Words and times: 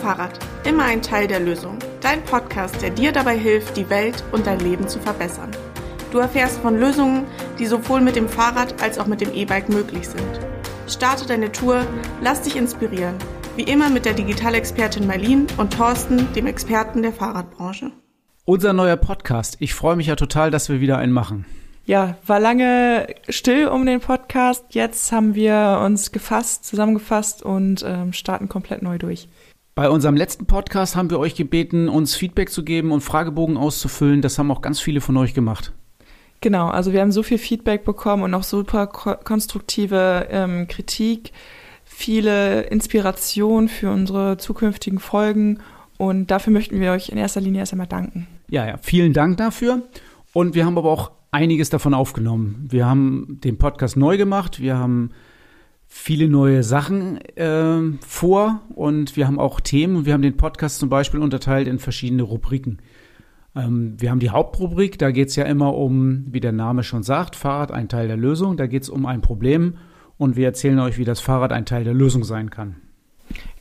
Fahrrad, 0.00 0.38
immer 0.64 0.84
ein 0.84 1.02
Teil 1.02 1.28
der 1.28 1.40
Lösung. 1.40 1.78
Dein 2.00 2.24
Podcast, 2.24 2.80
der 2.80 2.88
dir 2.88 3.12
dabei 3.12 3.36
hilft, 3.36 3.76
die 3.76 3.90
Welt 3.90 4.24
und 4.32 4.46
dein 4.46 4.58
Leben 4.60 4.88
zu 4.88 4.98
verbessern. 4.98 5.50
Du 6.10 6.18
erfährst 6.18 6.58
von 6.60 6.78
Lösungen, 6.78 7.26
die 7.58 7.66
sowohl 7.66 8.00
mit 8.00 8.16
dem 8.16 8.28
Fahrrad 8.28 8.82
als 8.82 8.98
auch 8.98 9.06
mit 9.06 9.20
dem 9.20 9.34
E-Bike 9.34 9.68
möglich 9.68 10.08
sind. 10.08 10.40
Starte 10.88 11.26
deine 11.26 11.52
Tour, 11.52 11.86
lass 12.22 12.40
dich 12.40 12.56
inspirieren. 12.56 13.16
Wie 13.56 13.64
immer 13.64 13.90
mit 13.90 14.06
der 14.06 14.14
Digitalexpertin 14.14 15.06
Marlin 15.06 15.46
und 15.58 15.74
Thorsten, 15.74 16.32
dem 16.32 16.46
Experten 16.46 17.02
der 17.02 17.12
Fahrradbranche. 17.12 17.92
Unser 18.46 18.72
neuer 18.72 18.96
Podcast. 18.96 19.58
Ich 19.60 19.74
freue 19.74 19.96
mich 19.96 20.06
ja 20.06 20.16
total, 20.16 20.50
dass 20.50 20.70
wir 20.70 20.80
wieder 20.80 20.96
einen 20.96 21.12
machen. 21.12 21.44
Ja, 21.84 22.16
war 22.26 22.40
lange 22.40 23.08
still 23.28 23.68
um 23.68 23.84
den 23.84 24.00
Podcast. 24.00 24.64
Jetzt 24.70 25.12
haben 25.12 25.34
wir 25.34 25.82
uns 25.84 26.10
gefasst, 26.10 26.64
zusammengefasst 26.64 27.42
und 27.42 27.84
ähm, 27.86 28.12
starten 28.12 28.48
komplett 28.48 28.80
neu 28.80 28.96
durch. 28.96 29.28
Bei 29.80 29.88
unserem 29.88 30.14
letzten 30.14 30.44
Podcast 30.44 30.94
haben 30.94 31.08
wir 31.08 31.18
euch 31.18 31.34
gebeten, 31.34 31.88
uns 31.88 32.14
Feedback 32.14 32.50
zu 32.50 32.64
geben 32.64 32.92
und 32.92 33.00
Fragebogen 33.00 33.56
auszufüllen. 33.56 34.20
Das 34.20 34.38
haben 34.38 34.50
auch 34.50 34.60
ganz 34.60 34.78
viele 34.78 35.00
von 35.00 35.16
euch 35.16 35.32
gemacht. 35.32 35.72
Genau, 36.42 36.68
also 36.68 36.92
wir 36.92 37.00
haben 37.00 37.12
so 37.12 37.22
viel 37.22 37.38
Feedback 37.38 37.86
bekommen 37.86 38.22
und 38.22 38.34
auch 38.34 38.42
super 38.42 38.88
ko 38.88 39.14
konstruktive 39.24 40.28
ähm, 40.30 40.68
Kritik, 40.68 41.32
viele 41.82 42.64
Inspiration 42.64 43.70
für 43.70 43.90
unsere 43.90 44.36
zukünftigen 44.36 44.98
Folgen 44.98 45.60
und 45.96 46.30
dafür 46.30 46.52
möchten 46.52 46.78
wir 46.78 46.92
euch 46.92 47.08
in 47.08 47.16
erster 47.16 47.40
Linie 47.40 47.60
erst 47.60 47.72
einmal 47.72 47.86
danken. 47.86 48.26
Ja, 48.50 48.66
ja, 48.66 48.76
vielen 48.82 49.14
Dank 49.14 49.38
dafür. 49.38 49.80
Und 50.34 50.54
wir 50.54 50.66
haben 50.66 50.76
aber 50.76 50.90
auch 50.90 51.10
einiges 51.30 51.70
davon 51.70 51.94
aufgenommen. 51.94 52.66
Wir 52.68 52.84
haben 52.84 53.38
den 53.42 53.56
Podcast 53.56 53.96
neu 53.96 54.18
gemacht, 54.18 54.60
wir 54.60 54.76
haben 54.76 55.12
viele 55.92 56.28
neue 56.28 56.62
Sachen 56.62 57.20
äh, 57.36 57.98
vor 58.00 58.60
und 58.74 59.16
wir 59.16 59.26
haben 59.26 59.40
auch 59.40 59.60
Themen. 59.60 60.06
Wir 60.06 60.14
haben 60.14 60.22
den 60.22 60.36
Podcast 60.36 60.78
zum 60.78 60.88
Beispiel 60.88 61.20
unterteilt 61.20 61.66
in 61.66 61.80
verschiedene 61.80 62.22
Rubriken. 62.22 62.78
Ähm, 63.56 63.96
wir 63.98 64.10
haben 64.10 64.20
die 64.20 64.30
Hauptrubrik, 64.30 64.98
da 65.00 65.10
geht 65.10 65.28
es 65.28 65.36
ja 65.36 65.44
immer 65.44 65.74
um, 65.74 66.26
wie 66.30 66.40
der 66.40 66.52
Name 66.52 66.84
schon 66.84 67.02
sagt, 67.02 67.34
Fahrrad 67.34 67.72
ein 67.72 67.88
Teil 67.88 68.06
der 68.06 68.16
Lösung. 68.16 68.56
Da 68.56 68.68
geht 68.68 68.84
es 68.84 68.88
um 68.88 69.04
ein 69.04 69.20
Problem 69.20 69.74
und 70.16 70.36
wir 70.36 70.46
erzählen 70.46 70.78
euch, 70.78 70.96
wie 70.96 71.04
das 71.04 71.20
Fahrrad 71.20 71.52
ein 71.52 71.66
Teil 71.66 71.82
der 71.82 71.92
Lösung 71.92 72.22
sein 72.22 72.50
kann. 72.50 72.76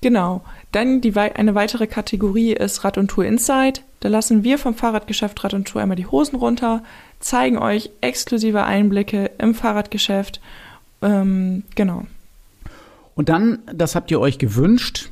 Genau. 0.02 0.42
Dann 0.72 1.02
die, 1.02 1.16
eine 1.17 1.56
weitere 1.56 1.88
Kategorie 1.88 2.54
ist 2.54 2.84
Rad 2.84 3.00
und 3.00 3.09
Tour 3.09 3.26
Insight. 3.26 3.84
Da 4.02 4.09
lassen 4.09 4.44
wir 4.44 4.59
vom 4.59 4.76
Fahrradgeschäft 4.76 5.44
Rad 5.44 5.56
und 5.56 5.67
Tour 5.67 5.82
einmal 5.82 5.98
die 5.98 6.08
Hosen 6.08 6.36
runter, 6.36 6.84
zeigen 7.20 7.58
euch 7.58 7.89
exklusive 8.02 8.64
Einblicke 8.64 9.32
im 9.39 9.56
Fahrradgeschäft. 9.56 10.39
Ähm, 11.02 11.64
genau. 11.73 12.06
Und 13.20 13.28
dann, 13.28 13.59
das 13.75 13.95
habt 13.95 14.12
ihr 14.12 14.22
euch 14.22 14.38
gewünscht, 14.38 15.12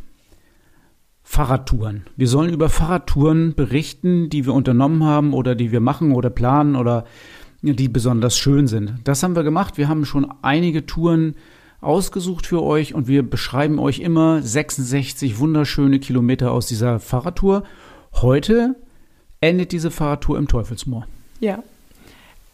Fahrradtouren. 1.23 2.05
Wir 2.15 2.29
sollen 2.29 2.53
über 2.53 2.69
Fahrradtouren 2.69 3.53
berichten, 3.53 4.29
die 4.29 4.45
wir 4.45 4.53
unternommen 4.53 5.03
haben 5.03 5.33
oder 5.33 5.55
die 5.55 5.73
wir 5.73 5.81
machen 5.81 6.13
oder 6.13 6.29
planen 6.29 6.77
oder 6.77 7.03
die 7.61 7.89
besonders 7.89 8.37
schön 8.37 8.67
sind. 8.67 8.93
Das 9.03 9.23
haben 9.23 9.35
wir 9.35 9.43
gemacht. 9.43 9.77
Wir 9.77 9.89
haben 9.89 10.05
schon 10.05 10.31
einige 10.41 10.85
Touren 10.85 11.35
ausgesucht 11.81 12.47
für 12.47 12.63
euch 12.63 12.93
und 12.93 13.09
wir 13.09 13.29
beschreiben 13.29 13.77
euch 13.77 13.99
immer 13.99 14.41
66 14.41 15.37
wunderschöne 15.37 15.99
Kilometer 15.99 16.53
aus 16.53 16.67
dieser 16.67 17.01
Fahrradtour. 17.01 17.63
Heute 18.13 18.77
endet 19.41 19.73
diese 19.73 19.91
Fahrradtour 19.91 20.37
im 20.37 20.47
Teufelsmoor. 20.47 21.05
Ja. 21.41 21.61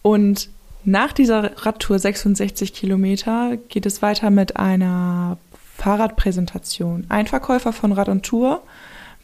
Und 0.02 0.50
nach 0.86 1.14
dieser 1.14 1.66
Radtour 1.66 2.00
66 2.00 2.74
Kilometer 2.74 3.58
geht 3.70 3.86
es 3.86 4.02
weiter 4.02 4.30
mit 4.30 4.58
einer 4.58 5.38
Fahrradpräsentation. 5.78 7.06
Ein 7.10 7.28
Verkäufer 7.28 7.74
von 7.74 7.92
Rad 7.92 8.10
und 8.10 8.24
Tour 8.24 8.62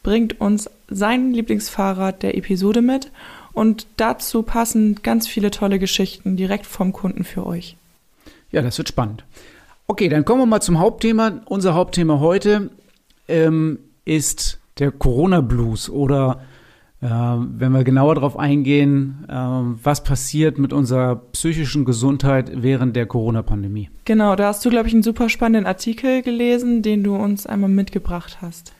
bringt 0.02 0.40
uns 0.40 0.70
sein 0.88 1.32
Lieblingsfahrrad 1.32 2.22
der 2.22 2.36
Episode 2.36 2.82
mit 2.82 3.10
und 3.52 3.86
dazu 3.96 4.42
passen 4.42 4.96
ganz 5.02 5.28
viele 5.28 5.50
tolle 5.50 5.78
Geschichten 5.78 6.36
direkt 6.36 6.66
vom 6.66 6.92
Kunden 6.92 7.24
für 7.24 7.46
euch. 7.46 7.76
Ja, 8.50 8.62
das 8.62 8.78
wird 8.78 8.88
spannend. 8.88 9.24
Okay, 9.86 10.08
dann 10.08 10.24
kommen 10.24 10.42
wir 10.42 10.46
mal 10.46 10.60
zum 10.60 10.78
Hauptthema. 10.78 11.40
Unser 11.46 11.74
Hauptthema 11.74 12.20
heute 12.20 12.70
ähm, 13.28 13.78
ist 14.04 14.58
der 14.78 14.90
Corona 14.92 15.40
Blues 15.40 15.90
oder 15.90 16.40
wenn 17.08 17.72
wir 17.72 17.82
genauer 17.82 18.16
darauf 18.16 18.38
eingehen, 18.38 19.24
äh, 19.26 19.32
was 19.32 20.04
passiert 20.04 20.58
mit 20.58 20.72
unserer 20.72 21.16
psychischen 21.16 21.86
Gesundheit 21.86 22.62
während 22.62 22.94
der 22.94 23.06
Corona-Pandemie. 23.06 23.88
Genau, 24.04 24.36
da 24.36 24.48
hast 24.48 24.64
du, 24.64 24.70
glaube 24.70 24.88
ich, 24.88 24.92
einen 24.92 25.02
super 25.02 25.30
spannenden 25.30 25.66
Artikel 25.66 26.22
gelesen, 26.22 26.82
den 26.82 27.02
du 27.02 27.16
uns 27.16 27.46
einmal 27.46 27.70
mitgebracht 27.70 28.38
hast. 28.42 28.74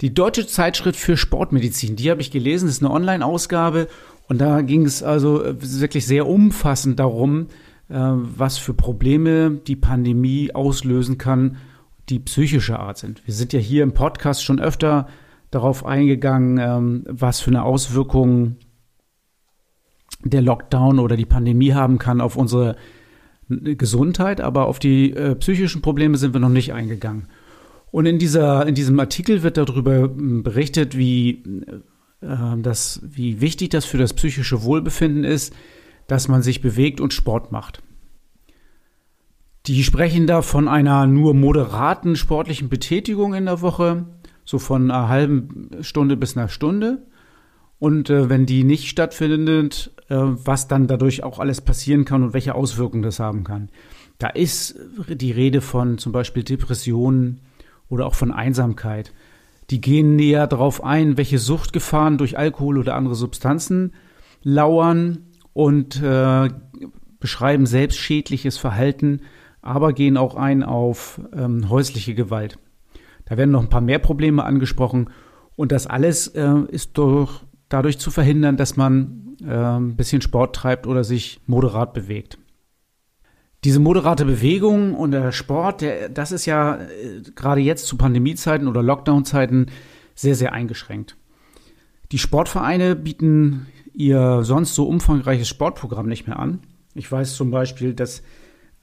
Die 0.00 0.14
Deutsche 0.14 0.46
Zeitschrift 0.46 0.98
für 0.98 1.18
Sportmedizin, 1.18 1.94
die 1.94 2.10
habe 2.10 2.22
ich 2.22 2.30
gelesen, 2.30 2.66
das 2.66 2.76
ist 2.76 2.82
eine 2.82 2.92
Online-Ausgabe 2.92 3.88
und 4.28 4.40
da 4.40 4.62
ging 4.62 4.86
es 4.86 5.02
also 5.02 5.42
wirklich 5.44 6.06
sehr 6.06 6.26
umfassend 6.26 6.98
darum, 6.98 7.48
äh, 7.90 7.98
was 7.98 8.56
für 8.56 8.72
Probleme 8.72 9.60
die 9.66 9.76
Pandemie 9.76 10.54
auslösen 10.54 11.18
kann, 11.18 11.58
die 12.08 12.18
psychischer 12.18 12.80
Art 12.80 12.96
sind. 12.96 13.20
Wir 13.26 13.34
sind 13.34 13.52
ja 13.52 13.60
hier 13.60 13.82
im 13.82 13.92
Podcast 13.92 14.42
schon 14.42 14.58
öfter 14.58 15.06
darauf 15.50 15.84
eingegangen, 15.84 16.58
ähm, 16.58 17.04
was 17.08 17.40
für 17.40 17.50
eine 17.50 17.64
Auswirkung 17.64 18.56
der 20.22 20.42
Lockdown 20.42 20.98
oder 20.98 21.16
die 21.16 21.26
Pandemie 21.26 21.72
haben 21.72 21.98
kann 21.98 22.20
auf 22.20 22.36
unsere 22.36 22.76
Gesundheit, 23.48 24.40
aber 24.40 24.66
auf 24.66 24.78
die 24.78 25.12
äh, 25.12 25.34
psychischen 25.34 25.82
Probleme 25.82 26.16
sind 26.16 26.34
wir 26.34 26.40
noch 26.40 26.48
nicht 26.48 26.72
eingegangen. 26.72 27.26
Und 27.90 28.06
in, 28.06 28.18
dieser, 28.18 28.66
in 28.66 28.74
diesem 28.74 29.00
Artikel 29.00 29.42
wird 29.42 29.56
darüber 29.56 30.02
hm, 30.02 30.42
berichtet, 30.44 30.96
wie, 30.96 31.42
äh, 32.20 32.56
das, 32.58 33.00
wie 33.04 33.40
wichtig 33.40 33.70
das 33.70 33.84
für 33.84 33.98
das 33.98 34.14
psychische 34.14 34.62
Wohlbefinden 34.62 35.24
ist, 35.24 35.52
dass 36.06 36.28
man 36.28 36.42
sich 36.42 36.60
bewegt 36.60 37.00
und 37.00 37.12
Sport 37.12 37.50
macht. 37.50 37.82
Die 39.66 39.82
sprechen 39.84 40.26
da 40.26 40.42
von 40.42 40.68
einer 40.68 41.06
nur 41.06 41.34
moderaten 41.34 42.16
sportlichen 42.16 42.68
Betätigung 42.68 43.34
in 43.34 43.44
der 43.46 43.60
Woche, 43.60 44.06
so 44.44 44.58
von 44.58 44.90
einer 44.90 45.08
halben 45.08 45.70
Stunde 45.80 46.16
bis 46.16 46.36
einer 46.36 46.48
Stunde. 46.48 47.06
Und 47.78 48.10
äh, 48.10 48.28
wenn 48.28 48.46
die 48.46 48.64
nicht 48.64 48.88
stattfindet, 48.88 49.92
äh, 50.08 50.16
was 50.16 50.68
dann 50.68 50.86
dadurch 50.86 51.22
auch 51.22 51.38
alles 51.38 51.60
passieren 51.60 52.04
kann 52.04 52.22
und 52.22 52.34
welche 52.34 52.54
Auswirkungen 52.54 53.02
das 53.02 53.20
haben 53.20 53.44
kann. 53.44 53.70
Da 54.18 54.28
ist 54.28 54.78
die 55.08 55.32
Rede 55.32 55.62
von 55.62 55.96
zum 55.96 56.12
Beispiel 56.12 56.44
Depressionen 56.44 57.40
oder 57.88 58.06
auch 58.06 58.14
von 58.14 58.32
Einsamkeit. 58.32 59.12
Die 59.70 59.80
gehen 59.80 60.16
näher 60.16 60.46
darauf 60.46 60.84
ein, 60.84 61.16
welche 61.16 61.38
Suchtgefahren 61.38 62.18
durch 62.18 62.36
Alkohol 62.36 62.76
oder 62.76 62.96
andere 62.96 63.14
Substanzen 63.14 63.94
lauern 64.42 65.26
und 65.52 66.02
äh, 66.02 66.48
beschreiben 67.18 67.66
selbstschädliches 67.66 68.58
Verhalten, 68.58 69.20
aber 69.62 69.92
gehen 69.92 70.16
auch 70.16 70.34
ein 70.34 70.62
auf 70.62 71.20
ähm, 71.32 71.68
häusliche 71.68 72.14
Gewalt. 72.14 72.58
Da 73.30 73.36
werden 73.36 73.52
noch 73.52 73.62
ein 73.62 73.68
paar 73.70 73.80
mehr 73.80 74.00
Probleme 74.00 74.44
angesprochen. 74.44 75.08
Und 75.54 75.70
das 75.70 75.86
alles 75.86 76.26
äh, 76.26 76.52
ist 76.68 76.98
durch, 76.98 77.30
dadurch 77.68 77.98
zu 78.00 78.10
verhindern, 78.10 78.56
dass 78.56 78.76
man 78.76 79.36
äh, 79.40 79.54
ein 79.54 79.94
bisschen 79.94 80.20
Sport 80.20 80.56
treibt 80.56 80.88
oder 80.88 81.04
sich 81.04 81.40
moderat 81.46 81.94
bewegt. 81.94 82.38
Diese 83.62 83.78
moderate 83.78 84.24
Bewegung 84.24 84.94
und 84.94 85.12
der 85.12 85.30
Sport, 85.30 85.80
der, 85.80 86.08
das 86.08 86.32
ist 86.32 86.44
ja 86.46 86.74
äh, 86.74 87.22
gerade 87.36 87.60
jetzt 87.60 87.86
zu 87.86 87.96
Pandemiezeiten 87.96 88.66
oder 88.66 88.82
Lockdown-Zeiten 88.82 89.66
sehr, 90.16 90.34
sehr 90.34 90.52
eingeschränkt. 90.52 91.16
Die 92.10 92.18
Sportvereine 92.18 92.96
bieten 92.96 93.68
ihr 93.92 94.42
sonst 94.42 94.74
so 94.74 94.88
umfangreiches 94.88 95.46
Sportprogramm 95.46 96.08
nicht 96.08 96.26
mehr 96.26 96.40
an. 96.40 96.62
Ich 96.94 97.10
weiß 97.10 97.36
zum 97.36 97.52
Beispiel, 97.52 97.94
dass 97.94 98.24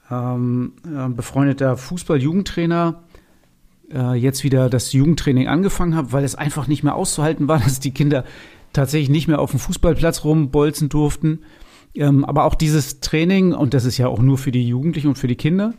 ähm, 0.10 0.74
ein 0.86 1.18
befreundeter 1.18 1.76
Fußball-Jugendtrainer 1.76 3.04
äh, 3.94 4.16
jetzt 4.16 4.44
wieder 4.44 4.70
das 4.70 4.94
Jugendtraining 4.94 5.48
angefangen 5.48 5.96
habe, 5.96 6.12
weil 6.12 6.24
es 6.24 6.36
einfach 6.36 6.68
nicht 6.68 6.84
mehr 6.84 6.96
auszuhalten 6.96 7.48
war, 7.48 7.60
dass 7.64 7.80
die 7.80 7.92
Kinder 7.92 8.24
tatsächlich 8.74 9.10
nicht 9.10 9.28
mehr 9.28 9.40
auf 9.40 9.52
dem 9.52 9.60
Fußballplatz 9.60 10.24
rumbolzen 10.24 10.90
durften. 10.90 11.40
Ähm, 11.96 12.26
aber 12.26 12.44
auch 12.44 12.56
dieses 12.56 13.00
Training, 13.00 13.54
und 13.54 13.74
das 13.74 13.86
ist 13.86 13.98
ja 13.98 14.08
auch 14.08 14.22
nur 14.22 14.38
für 14.38 14.52
die 14.52 14.68
Jugendlichen 14.68 15.08
und 15.08 15.18
für 15.18 15.28
die 15.28 15.36
Kinder, 15.36 15.74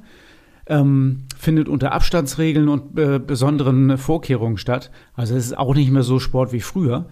ähm, 0.67 1.25
findet 1.37 1.69
unter 1.69 1.93
Abstandsregeln 1.93 2.69
und 2.69 2.99
äh, 2.99 3.19
besonderen 3.19 3.97
Vorkehrungen 3.97 4.59
statt. 4.59 4.91
Also 5.15 5.35
es 5.35 5.47
ist 5.47 5.59
auch 5.59 5.75
nicht 5.75 5.91
mehr 5.91 6.03
so 6.03 6.19
Sport 6.19 6.53
wie 6.53 6.61
früher. 6.61 7.07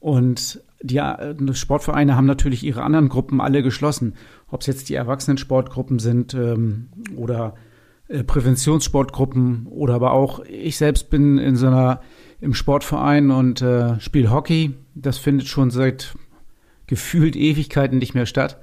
Und 0.00 0.62
die 0.82 0.98
äh, 0.98 1.54
Sportvereine 1.54 2.16
haben 2.16 2.26
natürlich 2.26 2.64
ihre 2.64 2.82
anderen 2.82 3.08
Gruppen 3.08 3.40
alle 3.40 3.62
geschlossen. 3.62 4.14
Ob 4.48 4.60
es 4.60 4.66
jetzt 4.66 4.88
die 4.88 4.94
Erwachsenensportgruppen 4.94 5.98
sind 5.98 6.34
ähm, 6.34 6.88
oder 7.16 7.54
Präventionssportgruppen 8.08 9.66
oder 9.66 9.94
aber 9.94 10.12
auch 10.12 10.40
ich 10.44 10.76
selbst 10.76 11.10
bin 11.10 11.38
in 11.38 11.56
so 11.56 11.66
einer 11.66 12.00
im 12.40 12.54
Sportverein 12.54 13.30
und 13.30 13.62
äh, 13.62 13.98
spiele 14.00 14.30
Hockey. 14.30 14.74
Das 14.94 15.18
findet 15.18 15.48
schon 15.48 15.70
seit 15.70 16.14
gefühlt 16.86 17.34
Ewigkeiten 17.34 17.98
nicht 17.98 18.14
mehr 18.14 18.26
statt. 18.26 18.60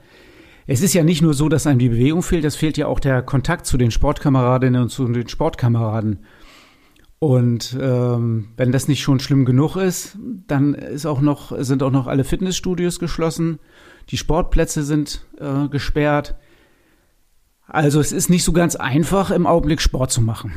Es 0.65 0.81
ist 0.81 0.93
ja 0.93 1.03
nicht 1.03 1.21
nur 1.21 1.33
so, 1.33 1.49
dass 1.49 1.67
einem 1.67 1.79
die 1.79 1.89
Bewegung 1.89 2.23
fehlt, 2.23 2.45
es 2.45 2.55
fehlt 2.55 2.77
ja 2.77 2.87
auch 2.87 3.01
der 3.01 3.21
Kontakt 3.21 3.65
zu 3.65 3.77
den 3.77 3.91
Sportkameradinnen 3.91 4.83
und 4.83 4.89
zu 4.89 5.05
den 5.05 5.27
Sportkameraden. 5.27 6.19
Und 7.19 7.77
ähm, 7.79 8.49
wenn 8.57 8.71
das 8.71 8.87
nicht 8.87 9.01
schon 9.01 9.19
schlimm 9.19 9.45
genug 9.45 9.75
ist, 9.75 10.17
dann 10.47 10.73
ist 10.73 11.05
auch 11.05 11.21
noch, 11.21 11.53
sind 11.63 11.83
auch 11.83 11.91
noch 11.91 12.07
alle 12.07 12.23
Fitnessstudios 12.23 12.99
geschlossen. 12.99 13.59
Die 14.09 14.17
Sportplätze 14.17 14.83
sind 14.83 15.25
äh, 15.39 15.69
gesperrt. 15.69 16.35
Also 17.67 17.99
es 17.99 18.11
ist 18.11 18.29
nicht 18.29 18.43
so 18.43 18.51
ganz 18.51 18.75
einfach, 18.75 19.31
im 19.31 19.47
Augenblick 19.47 19.81
Sport 19.81 20.11
zu 20.11 20.21
machen. 20.21 20.53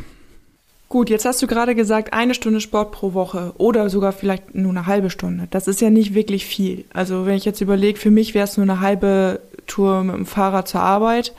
Gut, 0.88 1.10
jetzt 1.10 1.24
hast 1.24 1.42
du 1.42 1.48
gerade 1.48 1.74
gesagt, 1.74 2.12
eine 2.12 2.34
Stunde 2.34 2.60
Sport 2.60 2.92
pro 2.92 3.12
Woche 3.12 3.52
oder 3.58 3.90
sogar 3.90 4.12
vielleicht 4.12 4.54
nur 4.54 4.70
eine 4.70 4.86
halbe 4.86 5.10
Stunde. 5.10 5.48
Das 5.50 5.66
ist 5.66 5.80
ja 5.80 5.90
nicht 5.90 6.14
wirklich 6.14 6.46
viel. 6.46 6.84
Also 6.92 7.26
wenn 7.26 7.34
ich 7.34 7.44
jetzt 7.44 7.60
überlege, 7.60 7.98
für 7.98 8.12
mich 8.12 8.34
wäre 8.34 8.44
es 8.44 8.56
nur 8.56 8.64
eine 8.64 8.80
halbe 8.80 9.40
Tour 9.66 10.04
mit 10.04 10.14
dem 10.14 10.26
Fahrrad 10.26 10.68
zur 10.68 10.82
Arbeit. 10.82 11.32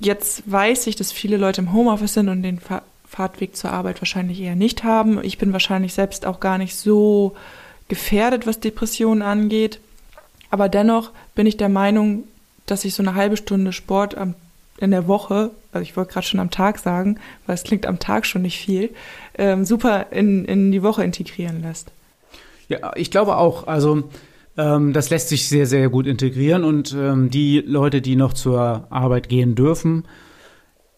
Jetzt 0.00 0.42
weiß 0.50 0.86
ich, 0.88 0.96
dass 0.96 1.10
viele 1.10 1.38
Leute 1.38 1.62
im 1.62 1.72
Homeoffice 1.72 2.14
sind 2.14 2.28
und 2.28 2.42
den 2.42 2.58
Fahr 2.58 2.82
Fahrtweg 3.08 3.56
zur 3.56 3.72
Arbeit 3.72 4.00
wahrscheinlich 4.00 4.40
eher 4.40 4.54
nicht 4.54 4.84
haben. 4.84 5.18
Ich 5.24 5.36
bin 5.36 5.52
wahrscheinlich 5.52 5.94
selbst 5.94 6.24
auch 6.24 6.38
gar 6.38 6.58
nicht 6.58 6.76
so 6.76 7.34
gefährdet, 7.88 8.46
was 8.46 8.60
Depressionen 8.60 9.22
angeht. 9.22 9.80
Aber 10.48 10.68
dennoch 10.68 11.10
bin 11.34 11.46
ich 11.46 11.56
der 11.56 11.70
Meinung, 11.70 12.22
dass 12.66 12.84
ich 12.84 12.94
so 12.94 13.02
eine 13.02 13.16
halbe 13.16 13.36
Stunde 13.36 13.72
Sport 13.72 14.16
am 14.16 14.36
in 14.80 14.90
der 14.90 15.06
Woche, 15.06 15.50
also 15.72 15.82
ich 15.82 15.96
wollte 15.96 16.12
gerade 16.12 16.26
schon 16.26 16.40
am 16.40 16.50
Tag 16.50 16.78
sagen, 16.78 17.18
weil 17.46 17.54
es 17.54 17.62
klingt 17.62 17.86
am 17.86 17.98
Tag 17.98 18.26
schon 18.26 18.42
nicht 18.42 18.58
viel, 18.58 18.90
ähm, 19.36 19.64
super 19.64 20.06
in, 20.10 20.44
in 20.44 20.72
die 20.72 20.82
Woche 20.82 21.04
integrieren 21.04 21.62
lässt. 21.62 21.92
Ja, 22.68 22.92
ich 22.94 23.10
glaube 23.10 23.36
auch. 23.36 23.66
Also 23.66 24.04
ähm, 24.56 24.92
das 24.92 25.10
lässt 25.10 25.28
sich 25.28 25.48
sehr, 25.48 25.66
sehr 25.66 25.88
gut 25.88 26.06
integrieren 26.06 26.64
und 26.64 26.94
ähm, 26.98 27.30
die 27.30 27.60
Leute, 27.60 28.00
die 28.00 28.16
noch 28.16 28.32
zur 28.32 28.86
Arbeit 28.90 29.28
gehen 29.28 29.54
dürfen, 29.54 30.04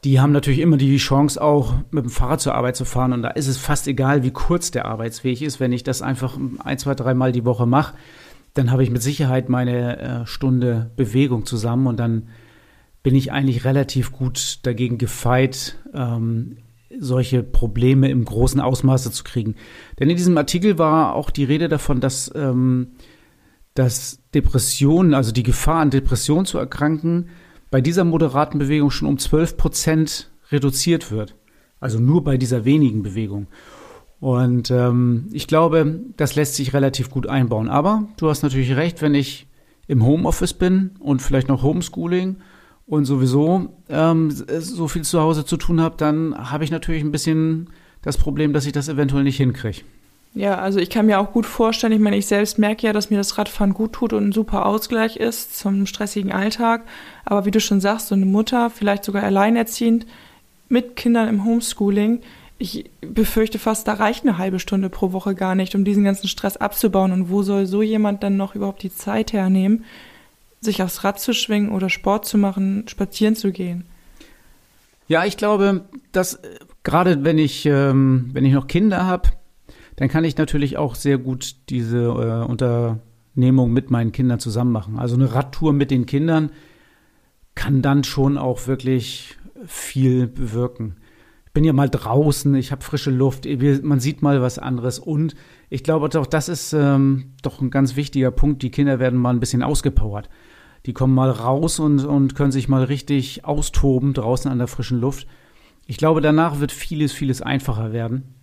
die 0.05 0.21
haben 0.21 0.33
natürlich 0.33 0.61
immer 0.61 0.77
die 0.77 0.97
Chance, 0.97 1.41
auch 1.41 1.75
mit 1.93 2.05
dem 2.05 2.11
Fahrrad 2.11 2.41
zur 2.41 2.55
Arbeit 2.55 2.75
zu 2.75 2.85
fahren. 2.85 3.13
Und 3.13 3.23
da 3.23 3.29
ist 3.29 3.47
es 3.47 3.57
fast 3.57 3.87
egal, 3.87 4.25
wie 4.25 4.33
kurz 4.33 4.73
der 4.73 4.87
Arbeitsweg 4.87 5.41
ist. 5.41 5.61
Wenn 5.61 5.73
ich 5.73 5.85
das 5.85 6.03
einfach 6.03 6.37
ein, 6.65 6.79
zwei, 6.79 6.95
dreimal 6.95 7.31
die 7.31 7.45
Woche 7.45 7.67
mache, 7.67 7.95
dann 8.55 8.73
habe 8.73 8.83
ich 8.83 8.91
mit 8.91 9.01
Sicherheit 9.01 9.49
meine 9.49 9.99
äh, 9.99 10.27
Stunde 10.27 10.91
Bewegung 10.97 11.47
zusammen 11.47 11.87
und 11.87 11.99
dann 12.01 12.29
bin 13.03 13.15
ich 13.15 13.33
eigentlich 13.33 13.65
relativ 13.65 14.13
gut 14.13 14.61
dagegen 14.63 14.99
gefeit, 14.99 15.77
ähm, 15.93 16.59
solche 16.99 17.43
Probleme 17.43 18.11
im 18.11 18.25
großen 18.25 18.61
Ausmaße 18.61 19.11
zu 19.11 19.25
kriegen. 19.25 19.57
Denn 19.99 20.11
in 20.11 20.17
diesem 20.17 20.37
Artikel 20.37 20.79
war 20.79 21.15
auch 21.15 21.31
die 21.31 21.45
Rede 21.45 21.69
davon, 21.69 22.01
dass, 22.01 22.31
ähm, 22.35 22.93
dass 23.75 24.21
Depressionen, 24.35 25.15
also 25.15 25.33
die 25.33 25.43
Gefahr 25.43 25.81
an 25.81 25.91
Depressionen 25.91 26.47
zu 26.47 26.59
erkranken, 26.59 27.29
bei 27.71 27.81
dieser 27.81 28.05
moderaten 28.05 28.59
Bewegung 28.59 28.91
schon 28.91 29.09
um 29.09 29.19
12 29.19 29.57
Prozent 29.57 30.31
reduziert 30.51 31.11
wird. 31.11 31.35
Also 31.81 31.99
nur 31.99 32.23
bei 32.23 32.37
dieser 32.37 32.65
wenigen 32.65 33.03
Bewegung. 33.03 33.49
Und 34.21 34.71
ähm, 34.71 35.29
ich 35.33 35.49
glaube, 35.49 36.01
das 36.17 36.37
lässt 36.37 36.55
sich 36.55 36.75
relativ 36.75 37.11
gut 37.11 37.27
einbauen. 37.27 37.69
Aber 37.69 38.07
du 38.19 38.29
hast 38.29 38.43
natürlich 38.43 38.77
recht, 38.77 39.03
wenn 39.03 39.15
ich 39.15 39.49
im 39.89 40.05
Homeoffice 40.05 40.55
bin 40.55 40.93
und 41.01 41.23
vielleicht 41.23 41.49
noch 41.49 41.63
Homeschooling 41.63 42.37
und 42.93 43.07
sowieso 43.07 43.71
ähm, 43.89 44.31
so 44.31 44.87
viel 44.87 45.01
zu 45.01 45.19
Hause 45.19 45.47
zu 45.47 45.57
tun 45.57 45.81
habe, 45.81 45.95
dann 45.97 46.35
habe 46.51 46.63
ich 46.63 46.71
natürlich 46.71 47.03
ein 47.03 47.11
bisschen 47.11 47.71
das 48.03 48.19
Problem, 48.19 48.53
dass 48.53 48.67
ich 48.67 48.73
das 48.73 48.91
eventuell 48.91 49.23
nicht 49.23 49.39
hinkriege. 49.39 49.81
Ja, 50.35 50.59
also 50.59 50.79
ich 50.79 50.91
kann 50.91 51.07
mir 51.07 51.19
auch 51.19 51.33
gut 51.33 51.47
vorstellen, 51.47 51.95
ich 51.95 52.01
meine, 52.01 52.19
ich 52.19 52.27
selbst 52.27 52.59
merke 52.59 52.87
ja, 52.87 52.93
dass 52.93 53.09
mir 53.09 53.17
das 53.17 53.39
Radfahren 53.39 53.73
gut 53.73 53.95
tut 53.95 54.13
und 54.13 54.29
ein 54.29 54.33
super 54.33 54.67
Ausgleich 54.67 55.17
ist 55.17 55.59
zum 55.59 55.87
stressigen 55.87 56.33
Alltag. 56.33 56.83
Aber 57.25 57.47
wie 57.47 57.51
du 57.51 57.61
schon 57.61 57.81
sagst, 57.81 58.09
so 58.09 58.15
eine 58.15 58.27
Mutter, 58.27 58.69
vielleicht 58.69 59.05
sogar 59.05 59.23
alleinerziehend 59.23 60.05
mit 60.69 60.95
Kindern 60.95 61.29
im 61.29 61.47
Homeschooling, 61.47 62.21
ich 62.59 62.91
befürchte 63.01 63.59
fast, 63.59 63.89
da 63.89 63.95
reicht 63.95 64.25
eine 64.25 64.37
halbe 64.37 64.59
Stunde 64.59 64.91
pro 64.91 65.13
Woche 65.13 65.35
gar 65.35 65.55
nicht, 65.55 65.75
um 65.75 65.87
diesen 65.87 66.05
ganzen 66.05 66.29
Stress 66.29 66.59
abzubauen. 66.59 67.13
Und 67.13 67.31
wo 67.31 67.43
soll 67.43 67.65
so 67.65 67.81
jemand 67.81 68.23
dann 68.23 68.37
noch 68.37 68.55
überhaupt 68.55 68.83
die 68.83 68.95
Zeit 68.95 69.33
hernehmen, 69.33 69.85
sich 70.63 70.83
aufs 70.83 71.05
Rad 71.05 71.21
zu 71.21 71.35
schwingen 71.35 71.71
oder 71.71 71.91
Sport 71.91 72.25
zu 72.25 72.39
machen, 72.39 72.87
spazieren 72.89 73.35
zu 73.35 73.53
gehen. 73.53 73.85
Ja, 75.09 75.25
ich 75.25 75.37
glaube, 75.37 75.85
dass 76.13 76.35
äh, 76.35 76.59
gerade 76.85 77.25
wenn 77.25 77.39
ich, 77.39 77.67
ähm, 77.67 78.31
wenn 78.33 78.45
ich 78.45 78.53
noch 78.53 78.69
Kinder 78.69 79.05
habe, 79.05 79.31
dann 79.97 80.09
kann 80.09 80.25
ich 80.25 80.37
natürlich 80.39 80.79
auch 80.79 80.95
sehr 80.95 81.19
gut 81.19 81.57
diese 81.69 81.99
äh, 81.99 82.49
Unternehmung 82.49 83.73
mit 83.73 83.91
meinen 83.91 84.13
Kindern 84.13 84.39
zusammen 84.39 84.73
machen. 84.73 84.99
Also 84.99 85.17
eine 85.17 85.35
Radtour 85.35 85.73
mit 85.73 85.91
den 85.91 86.07
Kindern 86.07 86.51
kann 87.55 87.83
dann 87.83 88.05
schon 88.05 88.39
auch 88.39 88.67
wirklich 88.67 89.37
viel 89.67 90.27
bewirken. 90.27 90.97
Ich 91.47 91.53
bin 91.53 91.65
ja 91.65 91.75
mal 91.75 91.91
draußen, 91.91 92.55
ich 92.55 92.73
habe 92.73 92.83
frische 92.83 93.11
Luft, 93.11 93.47
man 93.83 94.01
sieht 94.01 94.23
mal 94.23 94.41
was 94.41 94.59
anderes 94.59 94.99
und 94.99 95.35
ich 95.69 95.85
glaube 95.85 96.09
auch, 96.19 96.27
das 96.27 96.49
ist 96.49 96.73
ähm, 96.73 97.35
doch 97.43 97.61
ein 97.61 97.71
ganz 97.71 97.95
wichtiger 97.95 98.31
Punkt. 98.31 98.63
Die 98.63 98.71
Kinder 98.71 98.99
werden 98.99 99.19
mal 99.19 99.31
ein 99.35 99.41
bisschen 99.41 99.63
ausgepowert. 99.63 100.31
Die 100.87 100.93
kommen 100.93 101.15
mal 101.15 101.31
raus 101.31 101.79
und, 101.79 102.05
und 102.05 102.35
können 102.35 102.53
sich 102.53 102.69
mal 102.69 102.85
richtig 102.85 103.45
austoben 103.45 104.15
draußen 104.15 104.51
an 104.51 104.59
der 104.59 104.67
frischen 104.67 105.01
Luft. 105.01 105.27
Ich 105.87 105.97
glaube, 105.97 106.21
danach 106.21 106.61
wird 106.61 106.73
vieles, 106.73 107.13
vieles 107.13 107.43
einfacher 107.43 107.93
werden. 107.93 108.35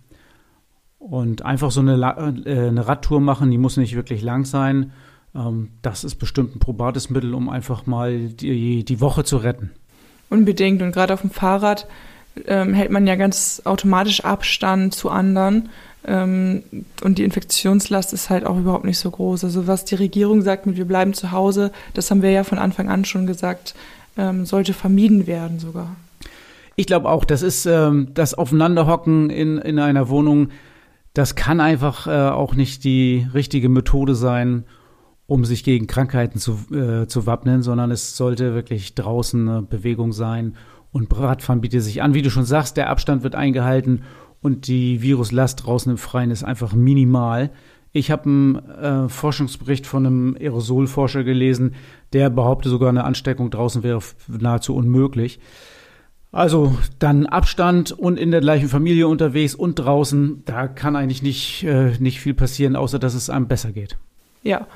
Und 0.98 1.44
einfach 1.44 1.70
so 1.70 1.80
eine, 1.80 1.94
äh, 2.44 2.68
eine 2.68 2.86
Radtour 2.86 3.20
machen, 3.20 3.50
die 3.50 3.58
muss 3.58 3.76
nicht 3.76 3.96
wirklich 3.96 4.22
lang 4.22 4.44
sein. 4.44 4.92
Ähm, 5.34 5.70
das 5.82 6.04
ist 6.04 6.16
bestimmt 6.16 6.56
ein 6.56 6.58
probates 6.58 7.10
Mittel, 7.10 7.34
um 7.34 7.48
einfach 7.48 7.86
mal 7.86 8.28
die, 8.28 8.84
die 8.84 9.00
Woche 9.00 9.24
zu 9.24 9.38
retten. 9.38 9.70
Unbedingt. 10.28 10.82
Und 10.82 10.92
gerade 10.92 11.14
auf 11.14 11.22
dem 11.22 11.30
Fahrrad 11.30 11.86
ähm, 12.46 12.74
hält 12.74 12.90
man 12.90 13.06
ja 13.06 13.16
ganz 13.16 13.62
automatisch 13.64 14.24
Abstand 14.24 14.94
zu 14.94 15.10
anderen. 15.10 15.70
Ähm, 16.06 16.62
und 17.02 17.18
die 17.18 17.24
Infektionslast 17.24 18.12
ist 18.12 18.30
halt 18.30 18.46
auch 18.46 18.58
überhaupt 18.58 18.84
nicht 18.84 18.98
so 18.98 19.10
groß. 19.10 19.44
Also 19.44 19.66
was 19.66 19.84
die 19.84 19.96
Regierung 19.96 20.42
sagt 20.42 20.66
mit 20.66 20.76
wir 20.76 20.86
bleiben 20.86 21.12
zu 21.12 21.32
Hause, 21.32 21.72
das 21.94 22.10
haben 22.10 22.22
wir 22.22 22.30
ja 22.30 22.44
von 22.44 22.58
Anfang 22.58 22.88
an 22.88 23.04
schon 23.04 23.26
gesagt, 23.26 23.74
ähm, 24.16 24.46
sollte 24.46 24.72
vermieden 24.72 25.26
werden 25.26 25.58
sogar. 25.58 25.96
Ich 26.76 26.86
glaube 26.86 27.08
auch, 27.10 27.24
das 27.24 27.42
ist 27.42 27.66
ähm, 27.66 28.08
das 28.14 28.34
Aufeinanderhocken 28.34 29.28
in, 29.28 29.58
in 29.58 29.78
einer 29.78 30.08
Wohnung, 30.08 30.48
das 31.12 31.34
kann 31.34 31.60
einfach 31.60 32.06
äh, 32.06 32.30
auch 32.30 32.54
nicht 32.54 32.84
die 32.84 33.26
richtige 33.34 33.68
Methode 33.68 34.14
sein, 34.14 34.64
um 35.26 35.44
sich 35.44 35.64
gegen 35.64 35.86
Krankheiten 35.86 36.38
zu, 36.38 36.58
äh, 36.72 37.06
zu 37.06 37.26
wappnen, 37.26 37.62
sondern 37.62 37.90
es 37.90 38.16
sollte 38.16 38.54
wirklich 38.54 38.94
draußen 38.94 39.48
eine 39.48 39.62
Bewegung 39.62 40.12
sein 40.12 40.56
und 40.92 41.16
Radfahren 41.16 41.60
bietet 41.60 41.82
sich 41.82 42.02
an. 42.02 42.14
Wie 42.14 42.22
du 42.22 42.30
schon 42.30 42.44
sagst, 42.44 42.76
der 42.76 42.90
Abstand 42.90 43.22
wird 43.22 43.34
eingehalten 43.34 44.02
und 44.42 44.66
die 44.66 45.02
Viruslast 45.02 45.66
draußen 45.66 45.92
im 45.92 45.98
Freien 45.98 46.30
ist 46.30 46.44
einfach 46.44 46.72
minimal. 46.72 47.50
Ich 47.92 48.10
habe 48.10 48.24
einen 48.24 48.56
äh, 48.56 49.08
Forschungsbericht 49.08 49.86
von 49.86 50.06
einem 50.06 50.36
Aerosolforscher 50.38 51.24
gelesen, 51.24 51.74
der 52.12 52.30
behauptet 52.30 52.70
sogar 52.70 52.88
eine 52.88 53.04
Ansteckung 53.04 53.50
draußen 53.50 53.82
wäre 53.82 54.00
nahezu 54.28 54.74
unmöglich. 54.76 55.40
Also 56.32 56.76
dann 57.00 57.26
Abstand 57.26 57.90
und 57.90 58.16
in 58.16 58.30
der 58.30 58.40
gleichen 58.40 58.68
Familie 58.68 59.08
unterwegs 59.08 59.56
und 59.56 59.74
draußen, 59.74 60.44
da 60.44 60.68
kann 60.68 60.94
eigentlich 60.94 61.22
nicht, 61.22 61.64
äh, 61.64 61.92
nicht 61.98 62.20
viel 62.20 62.34
passieren, 62.34 62.76
außer 62.76 63.00
dass 63.00 63.14
es 63.14 63.28
einem 63.28 63.48
besser 63.48 63.72
geht. 63.72 63.96
Ja, 64.44 64.68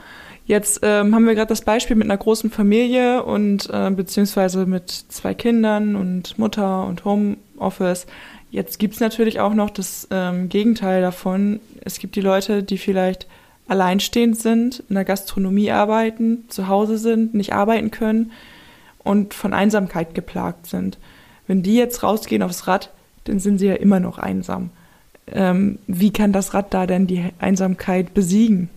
jetzt 0.46 0.80
ähm, 0.82 1.14
haben 1.14 1.26
wir 1.26 1.36
gerade 1.36 1.48
das 1.48 1.62
Beispiel 1.62 1.94
mit 1.94 2.06
einer 2.06 2.18
großen 2.18 2.50
Familie 2.50 3.22
und 3.22 3.70
äh, 3.72 3.90
beziehungsweise 3.92 4.66
mit 4.66 4.90
zwei 4.90 5.34
Kindern 5.34 5.94
und 5.94 6.36
Mutter 6.40 6.84
und 6.86 7.04
Homeoffice. 7.04 8.08
Jetzt 8.54 8.78
gibt 8.78 8.94
es 8.94 9.00
natürlich 9.00 9.40
auch 9.40 9.52
noch 9.52 9.68
das 9.68 10.06
ähm, 10.12 10.48
Gegenteil 10.48 11.02
davon. 11.02 11.58
Es 11.80 11.98
gibt 11.98 12.14
die 12.14 12.20
Leute, 12.20 12.62
die 12.62 12.78
vielleicht 12.78 13.26
alleinstehend 13.66 14.38
sind, 14.38 14.84
in 14.88 14.94
der 14.94 15.04
Gastronomie 15.04 15.72
arbeiten, 15.72 16.44
zu 16.50 16.68
Hause 16.68 16.96
sind, 16.98 17.34
nicht 17.34 17.52
arbeiten 17.52 17.90
können 17.90 18.30
und 19.02 19.34
von 19.34 19.54
Einsamkeit 19.54 20.14
geplagt 20.14 20.68
sind. 20.68 20.98
Wenn 21.48 21.64
die 21.64 21.74
jetzt 21.74 22.04
rausgehen 22.04 22.44
aufs 22.44 22.68
Rad, 22.68 22.90
dann 23.24 23.40
sind 23.40 23.58
sie 23.58 23.66
ja 23.66 23.74
immer 23.74 23.98
noch 23.98 24.18
einsam. 24.18 24.70
Ähm, 25.26 25.80
wie 25.88 26.12
kann 26.12 26.32
das 26.32 26.54
Rad 26.54 26.72
da 26.72 26.86
denn 26.86 27.08
die 27.08 27.24
Einsamkeit 27.40 28.14
besiegen? 28.14 28.70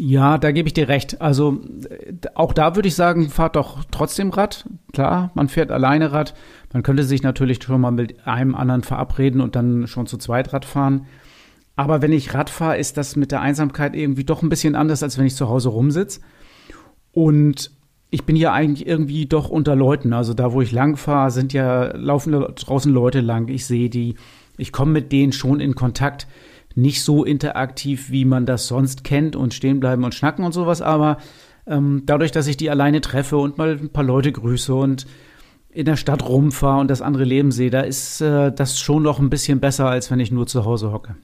Ja, 0.00 0.38
da 0.38 0.52
gebe 0.52 0.68
ich 0.68 0.74
dir 0.74 0.86
recht. 0.86 1.20
Also 1.20 1.58
auch 2.34 2.52
da 2.52 2.76
würde 2.76 2.86
ich 2.86 2.94
sagen, 2.94 3.30
fahrt 3.30 3.56
doch 3.56 3.82
trotzdem 3.90 4.30
Rad. 4.30 4.64
Klar, 4.92 5.32
man 5.34 5.48
fährt 5.48 5.72
alleine 5.72 6.12
Rad. 6.12 6.34
Man 6.72 6.84
könnte 6.84 7.02
sich 7.02 7.24
natürlich 7.24 7.60
schon 7.60 7.80
mal 7.80 7.90
mit 7.90 8.24
einem 8.24 8.54
anderen 8.54 8.84
verabreden 8.84 9.40
und 9.40 9.56
dann 9.56 9.88
schon 9.88 10.06
zu 10.06 10.16
zweit 10.16 10.52
Rad 10.52 10.64
fahren. 10.64 11.06
Aber 11.74 12.00
wenn 12.00 12.12
ich 12.12 12.32
Rad 12.32 12.48
fahre, 12.48 12.78
ist 12.78 12.96
das 12.96 13.16
mit 13.16 13.32
der 13.32 13.40
Einsamkeit 13.40 13.96
irgendwie 13.96 14.22
doch 14.22 14.40
ein 14.42 14.48
bisschen 14.48 14.76
anders, 14.76 15.02
als 15.02 15.18
wenn 15.18 15.26
ich 15.26 15.34
zu 15.34 15.48
Hause 15.48 15.70
rumsitze. 15.70 16.20
Und 17.10 17.72
ich 18.10 18.24
bin 18.24 18.36
ja 18.36 18.52
eigentlich 18.52 18.86
irgendwie 18.86 19.26
doch 19.26 19.48
unter 19.48 19.74
Leuten. 19.74 20.12
Also 20.12 20.32
da, 20.32 20.52
wo 20.52 20.62
ich 20.62 20.70
lang 20.70 20.96
fahre, 20.96 21.32
sind 21.32 21.52
ja 21.52 21.96
laufen 21.96 22.34
draußen 22.54 22.92
Leute 22.92 23.20
lang. 23.20 23.48
Ich 23.48 23.66
sehe 23.66 23.90
die. 23.90 24.14
Ich 24.58 24.70
komme 24.70 24.92
mit 24.92 25.10
denen 25.10 25.32
schon 25.32 25.58
in 25.58 25.74
Kontakt 25.74 26.28
nicht 26.78 27.02
so 27.02 27.24
interaktiv, 27.24 28.10
wie 28.10 28.24
man 28.24 28.46
das 28.46 28.68
sonst 28.68 29.04
kennt 29.04 29.36
und 29.36 29.52
stehen 29.52 29.80
bleiben 29.80 30.04
und 30.04 30.14
schnacken 30.14 30.44
und 30.44 30.52
sowas, 30.52 30.80
aber 30.80 31.18
ähm, 31.66 32.02
dadurch, 32.06 32.30
dass 32.30 32.46
ich 32.46 32.56
die 32.56 32.70
alleine 32.70 33.00
treffe 33.00 33.36
und 33.36 33.58
mal 33.58 33.78
ein 33.78 33.90
paar 33.90 34.04
Leute 34.04 34.32
grüße 34.32 34.74
und 34.74 35.06
in 35.70 35.84
der 35.84 35.96
Stadt 35.96 36.26
rumfahre 36.26 36.80
und 36.80 36.88
das 36.88 37.02
andere 37.02 37.24
Leben 37.24 37.52
sehe, 37.52 37.70
da 37.70 37.80
ist 37.80 38.20
äh, 38.20 38.50
das 38.52 38.80
schon 38.80 39.02
noch 39.02 39.18
ein 39.18 39.28
bisschen 39.28 39.60
besser, 39.60 39.88
als 39.88 40.10
wenn 40.10 40.20
ich 40.20 40.30
nur 40.30 40.46
zu 40.46 40.64
Hause 40.64 40.92
hocke. 40.92 41.16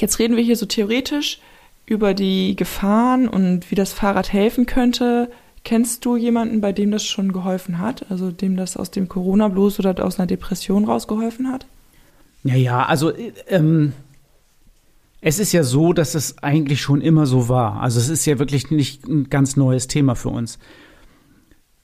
Jetzt 0.00 0.18
reden 0.18 0.36
wir 0.36 0.44
hier 0.44 0.56
so 0.56 0.66
theoretisch 0.66 1.40
über 1.86 2.12
die 2.12 2.56
Gefahren 2.56 3.28
und 3.28 3.70
wie 3.70 3.74
das 3.74 3.92
Fahrrad 3.92 4.32
helfen 4.32 4.66
könnte. 4.66 5.30
Kennst 5.64 6.04
du 6.04 6.16
jemanden, 6.16 6.60
bei 6.60 6.72
dem 6.72 6.90
das 6.90 7.04
schon 7.04 7.32
geholfen 7.32 7.78
hat? 7.78 8.10
Also 8.10 8.30
dem 8.30 8.56
das 8.56 8.76
aus 8.76 8.90
dem 8.90 9.08
Corona-Blues 9.08 9.78
oder 9.78 10.04
aus 10.04 10.18
einer 10.18 10.26
Depression 10.26 10.84
rausgeholfen 10.84 11.48
hat? 11.50 11.66
Ja, 12.44 12.54
ja, 12.54 12.84
also 12.84 13.12
ähm, 13.48 13.92
es 15.20 15.38
ist 15.38 15.52
ja 15.52 15.62
so, 15.62 15.92
dass 15.92 16.14
es 16.14 16.38
eigentlich 16.42 16.80
schon 16.80 17.00
immer 17.00 17.26
so 17.26 17.48
war. 17.48 17.80
Also 17.80 17.98
es 17.98 18.08
ist 18.08 18.26
ja 18.26 18.38
wirklich 18.38 18.70
nicht 18.70 19.06
ein 19.06 19.30
ganz 19.30 19.56
neues 19.56 19.88
Thema 19.88 20.14
für 20.14 20.28
uns. 20.28 20.58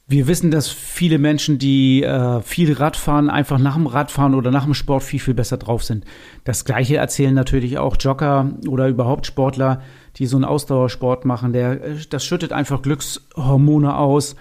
Wir 0.06 0.26
wissen, 0.26 0.50
dass 0.50 0.68
viele 0.68 1.18
Menschen, 1.18 1.58
die 1.58 2.02
äh, 2.02 2.42
viel 2.42 2.72
Radfahren, 2.74 3.30
einfach 3.30 3.58
nach 3.58 3.76
dem 3.76 3.86
Radfahren 3.86 4.34
oder 4.34 4.50
nach 4.50 4.64
dem 4.64 4.74
Sport 4.74 5.02
viel, 5.02 5.20
viel 5.20 5.32
besser 5.32 5.56
drauf 5.56 5.84
sind. 5.84 6.04
Das 6.44 6.64
Gleiche 6.66 6.96
erzählen 6.96 7.32
natürlich 7.32 7.78
auch 7.78 7.96
Jogger 7.98 8.50
oder 8.68 8.88
überhaupt 8.88 9.26
Sportler, 9.26 9.80
die 10.16 10.26
so 10.26 10.36
einen 10.36 10.44
Ausdauersport 10.44 11.24
machen. 11.24 11.54
Der, 11.54 11.82
äh, 11.82 11.96
das 12.10 12.26
schüttet 12.26 12.52
einfach 12.52 12.82
Glückshormone 12.82 13.96
aus. 13.96 14.36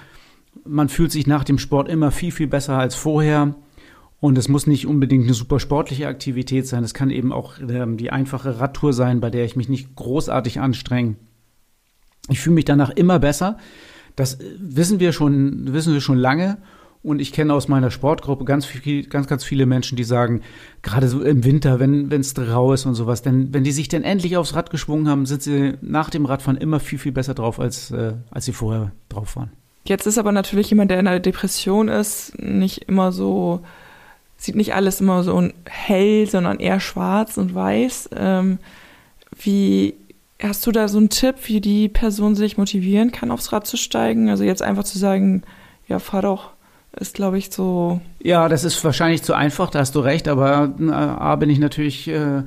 Man 0.65 0.89
fühlt 0.89 1.11
sich 1.13 1.25
nach 1.25 1.45
dem 1.45 1.57
Sport 1.57 1.87
immer 1.87 2.11
viel, 2.11 2.31
viel 2.31 2.47
besser 2.47 2.77
als 2.77 2.95
vorher. 2.95 3.55
Und 4.21 4.37
es 4.37 4.47
muss 4.47 4.67
nicht 4.67 4.85
unbedingt 4.85 5.23
eine 5.25 5.33
super 5.33 5.59
sportliche 5.59 6.07
Aktivität 6.07 6.67
sein. 6.67 6.83
Es 6.83 6.93
kann 6.93 7.09
eben 7.09 7.33
auch 7.33 7.55
ähm, 7.59 7.97
die 7.97 8.11
einfache 8.11 8.59
Radtour 8.59 8.93
sein, 8.93 9.19
bei 9.19 9.31
der 9.31 9.43
ich 9.45 9.55
mich 9.55 9.67
nicht 9.67 9.95
großartig 9.95 10.59
anstrenge. 10.59 11.15
Ich 12.29 12.39
fühle 12.39 12.53
mich 12.53 12.65
danach 12.65 12.91
immer 12.91 13.17
besser. 13.17 13.57
Das 14.15 14.35
äh, 14.35 14.45
wissen 14.59 14.99
wir 14.99 15.11
schon, 15.11 15.73
wissen 15.73 15.91
wir 15.91 16.01
schon 16.01 16.19
lange. 16.19 16.59
Und 17.01 17.19
ich 17.19 17.33
kenne 17.33 17.51
aus 17.51 17.67
meiner 17.67 17.89
Sportgruppe 17.89 18.45
ganz, 18.45 18.63
viel, 18.63 19.07
ganz, 19.07 19.25
ganz 19.25 19.43
viele 19.43 19.65
Menschen, 19.65 19.95
die 19.95 20.03
sagen, 20.03 20.41
gerade 20.83 21.07
so 21.07 21.23
im 21.23 21.43
Winter, 21.43 21.79
wenn 21.79 22.11
es 22.11 22.37
rau 22.37 22.73
ist 22.73 22.85
und 22.85 22.93
sowas, 22.93 23.23
denn 23.23 23.51
wenn 23.55 23.63
die 23.63 23.71
sich 23.71 23.87
dann 23.87 24.03
endlich 24.03 24.37
aufs 24.37 24.53
Rad 24.53 24.69
geschwungen 24.69 25.09
haben, 25.09 25.25
sind 25.25 25.41
sie 25.41 25.73
nach 25.81 26.11
dem 26.11 26.27
Radfahren 26.27 26.57
immer 26.57 26.79
viel, 26.79 26.99
viel 26.99 27.11
besser 27.11 27.33
drauf, 27.33 27.59
als, 27.59 27.89
äh, 27.89 28.13
als 28.29 28.45
sie 28.45 28.53
vorher 28.53 28.91
drauf 29.09 29.35
waren. 29.35 29.49
Jetzt 29.87 30.05
ist 30.05 30.19
aber 30.19 30.31
natürlich 30.31 30.69
jemand, 30.69 30.91
der 30.91 30.99
in 30.99 31.07
einer 31.07 31.19
Depression 31.19 31.87
ist, 31.87 32.39
nicht 32.39 32.83
immer 32.87 33.11
so 33.11 33.61
sieht 34.41 34.55
nicht 34.55 34.73
alles 34.73 34.99
immer 35.01 35.23
so 35.23 35.49
hell, 35.69 36.27
sondern 36.27 36.59
eher 36.59 36.79
schwarz 36.79 37.37
und 37.37 37.53
weiß. 37.53 38.09
Ähm, 38.17 38.57
wie 39.39 39.93
hast 40.41 40.65
du 40.65 40.71
da 40.71 40.87
so 40.87 40.97
einen 40.97 41.09
Tipp, 41.09 41.35
wie 41.45 41.61
die 41.61 41.87
Person 41.87 42.35
sich 42.35 42.57
motivieren 42.57 43.11
kann, 43.11 43.29
aufs 43.29 43.53
Rad 43.53 43.67
zu 43.67 43.77
steigen? 43.77 44.29
Also 44.29 44.43
jetzt 44.43 44.63
einfach 44.63 44.83
zu 44.83 44.97
sagen, 44.97 45.43
ja, 45.87 45.99
fahr 45.99 46.23
doch, 46.23 46.49
ist 46.99 47.13
glaube 47.13 47.37
ich 47.37 47.51
so. 47.51 48.01
Ja, 48.23 48.49
das 48.49 48.63
ist 48.63 48.83
wahrscheinlich 48.83 49.21
zu 49.21 49.35
einfach, 49.35 49.69
da 49.69 49.79
hast 49.79 49.93
du 49.93 49.99
recht, 49.99 50.27
aber 50.27 50.73
A 50.91 51.35
bin 51.35 51.51
ich 51.51 51.59
natürlich 51.59 52.07
äh, 52.07 52.41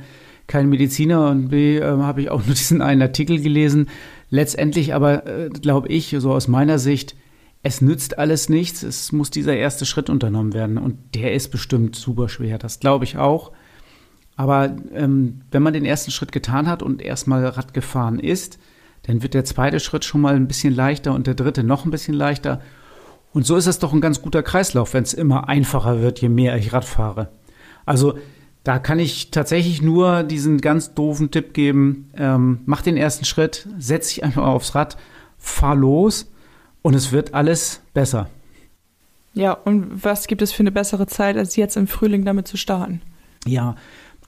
kein 0.49 0.69
Mediziner 0.69 1.31
und 1.31 1.51
B 1.51 1.79
äh, 1.79 1.85
habe 1.85 2.23
ich 2.23 2.31
auch 2.31 2.45
nur 2.45 2.57
diesen 2.57 2.83
einen 2.83 3.03
Artikel 3.03 3.41
gelesen. 3.41 3.89
Letztendlich 4.31 4.95
aber 4.95 5.29
äh, 5.29 5.49
glaube 5.49 5.87
ich, 5.89 6.17
so 6.19 6.33
aus 6.33 6.49
meiner 6.49 6.81
Sicht, 6.81 7.15
es 7.65 7.81
nützt 7.81 8.19
alles 8.19 8.51
nichts, 8.51 8.83
es 8.83 9.11
muss 9.11 9.31
dieser 9.31 9.57
erste 9.57 9.87
Schritt 9.87 10.11
unternommen 10.11 10.53
werden 10.53 10.77
und 10.77 10.99
der 11.15 11.33
ist 11.33 11.51
bestimmt 11.51 11.97
super 11.97 12.29
schwer, 12.29 12.59
das 12.59 12.79
glaube 12.79 13.05
ich 13.05 13.17
auch. 13.17 13.53
Aber 14.37 14.77
ähm, 14.93 15.41
wenn 15.51 15.63
man 15.63 15.73
den 15.73 15.87
ersten 15.87 16.11
Schritt 16.11 16.31
getan 16.31 16.69
hat 16.69 16.83
und 16.83 17.01
erstmal 17.01 17.47
Rad 17.47 17.73
gefahren 17.73 18.19
ist, 18.19 18.59
dann 19.05 19.23
wird 19.23 19.33
der 19.33 19.47
zweite 19.47 19.81
Schritt 19.81 20.05
schon 20.05 20.21
mal 20.21 20.35
ein 20.35 20.47
bisschen 20.47 20.75
leichter 20.75 21.15
und 21.15 21.27
der 21.27 21.35
dritte 21.35 21.65
noch 21.65 21.87
ein 21.87 21.91
bisschen 21.91 22.15
leichter. 22.15 22.61
Und 23.33 23.47
so 23.47 23.57
ist 23.57 23.67
es 23.67 23.79
doch 23.79 23.95
ein 23.95 24.03
ganz 24.03 24.21
guter 24.21 24.43
Kreislauf, 24.43 24.93
wenn 24.93 25.05
es 25.05 25.15
immer 25.15 25.49
einfacher 25.49 26.03
wird, 26.03 26.21
je 26.21 26.29
mehr 26.29 26.59
ich 26.59 26.75
Rad 26.75 26.85
fahre. 26.85 27.31
Also 27.87 28.19
da 28.63 28.79
kann 28.79 28.99
ich 28.99 29.31
tatsächlich 29.31 29.81
nur 29.81 30.23
diesen 30.23 30.61
ganz 30.61 30.93
doofen 30.93 31.31
Tipp 31.31 31.55
geben, 31.55 32.11
ähm, 32.15 32.61
mach 32.67 32.83
den 32.83 32.99
ersten 32.99 33.25
Schritt, 33.25 33.67
setz 33.79 34.09
dich 34.09 34.23
einfach 34.23 34.45
aufs 34.45 34.75
Rad, 34.75 34.99
fahr 35.39 35.77
los 35.77 36.31
und 36.85 36.95
es 36.95 37.13
wird 37.13 37.33
alles 37.33 37.81
besser. 37.95 38.29
Ja, 39.33 39.53
und 39.53 40.05
was 40.05 40.27
gibt 40.27 40.43
es 40.43 40.53
für 40.53 40.61
eine 40.61 40.71
bessere 40.71 41.07
Zeit, 41.07 41.37
als 41.37 41.57
jetzt 41.57 41.77
im 41.77 41.89
Frühling 41.89 42.25
damit 42.25 42.47
zu 42.47 42.57
starten? 42.57 43.01
Ja, 43.47 43.75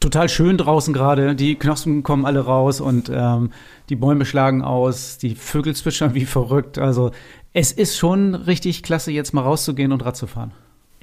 total 0.00 0.28
schön 0.28 0.56
draußen 0.56 0.92
gerade. 0.94 1.36
Die 1.36 1.56
Knospen 1.56 2.02
kommen 2.02 2.24
alle 2.24 2.40
raus 2.40 2.80
und 2.80 3.10
ähm, 3.12 3.50
die 3.90 3.94
Bäume 3.94 4.24
schlagen 4.24 4.62
aus, 4.62 5.18
die 5.18 5.34
Vögel 5.34 5.76
zwitschern 5.76 6.14
wie 6.14 6.24
verrückt. 6.24 6.78
Also 6.78 7.12
es 7.52 7.72
ist 7.72 7.98
schon 7.98 8.34
richtig 8.34 8.82
klasse, 8.82 9.12
jetzt 9.12 9.34
mal 9.34 9.42
rauszugehen 9.42 9.92
und 9.92 10.04
Rad 10.04 10.16
zu 10.16 10.26
fahren. 10.26 10.52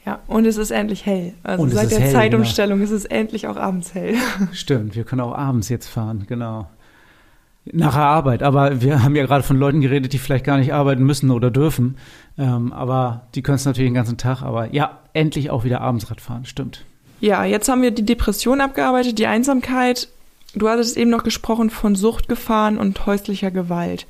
Ja, 0.05 0.19
und 0.27 0.45
es 0.45 0.57
ist 0.57 0.72
endlich 0.72 1.05
hell. 1.05 1.33
Also 1.43 1.67
seit 1.67 1.91
der 1.91 2.00
hell, 2.00 2.12
Zeitumstellung 2.12 2.79
genau. 2.79 2.91
ist 2.91 2.98
es 2.98 3.05
endlich 3.05 3.48
auch 3.48 3.57
abends 3.57 3.93
hell. 3.93 4.15
Stimmt, 4.51 4.95
wir 4.95 5.03
können 5.03 5.22
auch 5.22 5.36
abends 5.36 5.69
jetzt 5.69 5.88
fahren, 5.88 6.25
genau. 6.27 6.67
Nach 7.72 7.93
der 7.93 8.03
Arbeit, 8.03 8.43
aber 8.43 8.82
wir 8.82 9.03
haben 9.03 9.15
ja 9.15 9.25
gerade 9.25 9.43
von 9.43 9.58
Leuten 9.58 9.79
geredet, 9.79 10.12
die 10.12 10.17
vielleicht 10.17 10.43
gar 10.43 10.58
nicht 10.58 10.74
arbeiten 10.74 11.03
müssen 11.03 11.32
oder 11.32 11.50
dürfen. 11.50 11.96
Ähm, 12.38 12.74
aber 12.74 13.27
die 13.36 13.41
können 13.41 13.55
es 13.55 13.65
natürlich 13.65 13.89
den 13.89 13.96
ganzen 13.96 14.17
Tag. 14.17 14.41
Aber 14.41 14.74
ja, 14.74 15.00
endlich 15.13 15.50
auch 15.50 15.63
wieder 15.63 15.79
abends 15.79 16.12
Radfahren, 16.12 16.46
stimmt. 16.46 16.84
Ja, 17.22 17.46
jetzt 17.46 17.70
haben 17.70 17.82
wir 17.82 17.91
die 17.91 18.05
Depression 18.05 18.60
abgearbeitet, 18.60 19.17
die 19.17 19.27
Einsamkeit. 19.27 20.10
Du 20.55 20.67
hattest 20.67 20.98
eben 20.98 21.10
noch 21.10 21.24
gesprochen 21.24 21.70
von 21.70 21.96
Suchtgefahren 21.96 22.77
und 22.77 23.05
häuslicher 23.05 23.50
Gewalt. 23.50 24.08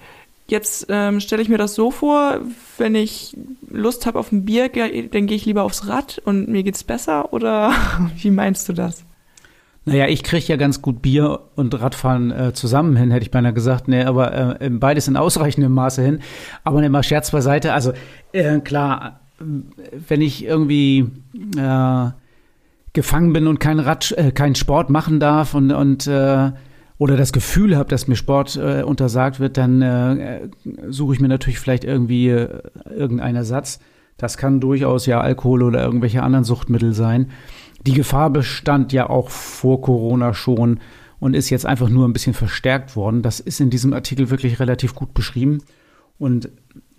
Jetzt 0.47 0.87
ähm, 0.89 1.19
stelle 1.19 1.41
ich 1.41 1.47
mir 1.47 1.59
das 1.59 1.75
so 1.75 1.91
vor, 1.91 2.39
wenn 2.77 2.95
ich 2.95 3.37
Lust 3.69 4.05
habe 4.05 4.19
auf 4.19 4.31
ein 4.31 4.45
Bier, 4.45 4.69
dann 4.69 5.27
gehe 5.27 5.37
ich 5.37 5.45
lieber 5.45 5.63
aufs 5.63 5.87
Rad 5.87 6.21
und 6.25 6.49
mir 6.49 6.63
geht's 6.63 6.83
besser 6.83 7.31
oder 7.33 7.71
wie 8.17 8.31
meinst 8.31 8.67
du 8.67 8.73
das? 8.73 9.05
Naja, 9.85 10.07
ich 10.07 10.23
kriege 10.23 10.45
ja 10.45 10.55
ganz 10.55 10.81
gut 10.81 11.01
Bier 11.01 11.41
und 11.55 11.79
Radfahren 11.79 12.31
äh, 12.31 12.53
zusammen 12.53 12.95
hin, 12.95 13.11
hätte 13.11 13.23
ich 13.23 13.31
beinahe 13.31 13.53
gesagt. 13.53 13.87
Nee, 13.87 14.03
aber 14.03 14.61
äh, 14.61 14.69
beides 14.69 15.07
in 15.07 15.17
ausreichendem 15.17 15.73
Maße 15.73 16.01
hin. 16.01 16.19
Aber 16.63 16.79
ne, 16.79 16.89
mal 16.89 17.03
Scherz 17.03 17.31
beiseite. 17.31 17.73
Also 17.73 17.91
äh, 18.31 18.59
klar, 18.59 19.19
wenn 20.07 20.21
ich 20.21 20.45
irgendwie 20.45 21.09
äh, 21.57 22.09
gefangen 22.93 23.33
bin 23.33 23.47
und 23.47 23.59
kein 23.59 23.79
Rad, 23.79 24.13
äh, 24.13 24.31
keinen 24.31 24.55
Sport 24.55 24.89
machen 24.89 25.19
darf 25.19 25.53
und, 25.53 25.71
und 25.71 26.07
äh, 26.07 26.51
oder 26.97 27.17
das 27.17 27.33
Gefühl 27.33 27.75
habe, 27.75 27.89
dass 27.89 28.07
mir 28.07 28.15
Sport 28.15 28.55
äh, 28.55 28.83
untersagt 28.83 29.39
wird, 29.39 29.57
dann 29.57 29.81
äh, 29.81 30.47
suche 30.87 31.15
ich 31.15 31.19
mir 31.19 31.27
natürlich 31.27 31.59
vielleicht 31.59 31.83
irgendwie 31.83 32.29
äh, 32.29 32.61
irgendeinen 32.89 33.35
Ersatz. 33.35 33.79
Das 34.15 34.37
kann 34.37 34.61
durchaus 34.61 35.05
ja 35.05 35.19
Alkohol 35.19 35.63
oder 35.63 35.83
irgendwelche 35.83 36.23
anderen 36.23 36.45
Suchtmittel 36.45 36.93
sein. 36.93 37.31
Die 37.85 37.93
Gefahr 37.93 38.29
bestand 38.29 38.93
ja 38.93 39.09
auch 39.09 39.29
vor 39.29 39.81
Corona 39.81 40.33
schon 40.33 40.79
und 41.19 41.35
ist 41.35 41.49
jetzt 41.49 41.65
einfach 41.65 41.89
nur 41.89 42.07
ein 42.07 42.13
bisschen 42.13 42.33
verstärkt 42.33 42.95
worden. 42.95 43.21
Das 43.21 43.39
ist 43.39 43.59
in 43.59 43.69
diesem 43.69 43.93
Artikel 43.93 44.29
wirklich 44.29 44.59
relativ 44.59 44.95
gut 44.95 45.13
beschrieben. 45.13 45.59
Und 46.17 46.49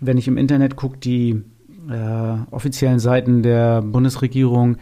wenn 0.00 0.18
ich 0.18 0.28
im 0.28 0.36
Internet 0.36 0.76
gucke, 0.76 0.98
die 0.98 1.42
äh, 1.90 2.36
offiziellen 2.50 2.98
Seiten 2.98 3.42
der 3.42 3.82
Bundesregierung, 3.82 4.76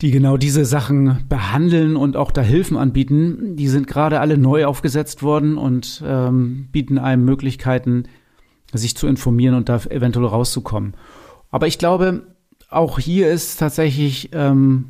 die 0.00 0.10
genau 0.10 0.36
diese 0.36 0.64
Sachen 0.64 1.24
behandeln 1.28 1.94
und 1.96 2.16
auch 2.16 2.32
da 2.32 2.42
Hilfen 2.42 2.76
anbieten, 2.76 3.54
die 3.56 3.68
sind 3.68 3.86
gerade 3.86 4.18
alle 4.18 4.36
neu 4.36 4.66
aufgesetzt 4.66 5.22
worden 5.22 5.56
und 5.56 6.02
ähm, 6.04 6.68
bieten 6.72 6.98
einem 6.98 7.24
Möglichkeiten, 7.24 8.04
sich 8.72 8.96
zu 8.96 9.06
informieren 9.06 9.54
und 9.54 9.68
da 9.68 9.76
eventuell 9.90 10.26
rauszukommen. 10.26 10.94
Aber 11.50 11.68
ich 11.68 11.78
glaube, 11.78 12.26
auch 12.72 12.98
hier 12.98 13.30
ist 13.30 13.58
tatsächlich 13.58 14.30
ähm, 14.32 14.86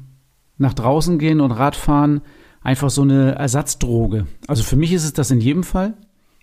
nach 0.59 0.75
draußen 0.75 1.19
gehen 1.19 1.41
und 1.41 1.51
Radfahren 1.51 2.23
einfach 2.63 2.91
so 2.91 3.03
eine 3.03 3.35
Ersatzdroge. 3.35 4.27
Also 4.47 4.63
für 4.63 4.77
mich 4.77 4.93
ist 4.93 5.05
es 5.05 5.13
das 5.13 5.31
in 5.31 5.41
jedem 5.41 5.65
Fall. 5.65 5.95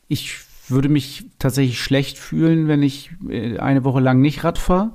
Ich 0.07 0.39
würde 0.67 0.89
mich 0.89 1.25
tatsächlich 1.39 1.79
schlecht 1.79 2.17
fühlen, 2.17 2.67
wenn 2.67 2.83
ich 2.83 3.11
äh, 3.29 3.57
eine 3.57 3.83
Woche 3.83 3.99
lang 3.99 4.21
nicht 4.21 4.43
Rad 4.43 4.57
fahre. 4.57 4.91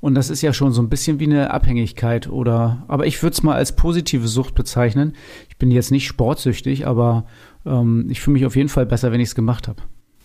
Und 0.00 0.14
das 0.14 0.30
ist 0.30 0.42
ja 0.42 0.52
schon 0.52 0.72
so 0.72 0.80
ein 0.80 0.88
bisschen 0.88 1.18
wie 1.18 1.24
eine 1.24 1.50
Abhängigkeit 1.50 2.28
oder, 2.28 2.84
aber 2.86 3.06
ich 3.06 3.20
würde 3.22 3.34
es 3.34 3.42
mal 3.42 3.56
als 3.56 3.74
positive 3.74 4.28
Sucht 4.28 4.54
bezeichnen. 4.54 5.14
Ich 5.48 5.56
bin 5.56 5.72
jetzt 5.72 5.90
nicht 5.90 6.06
sportsüchtig, 6.06 6.86
aber 6.86 7.24
ähm, 7.66 8.06
ich 8.08 8.20
fühle 8.20 8.34
mich 8.34 8.46
auf 8.46 8.54
jeden 8.54 8.68
Fall 8.68 8.86
besser, 8.86 9.10
wenn 9.10 9.20
ich 9.20 9.30
es 9.30 9.34
gemacht 9.34 9.66
habe. 9.66 9.82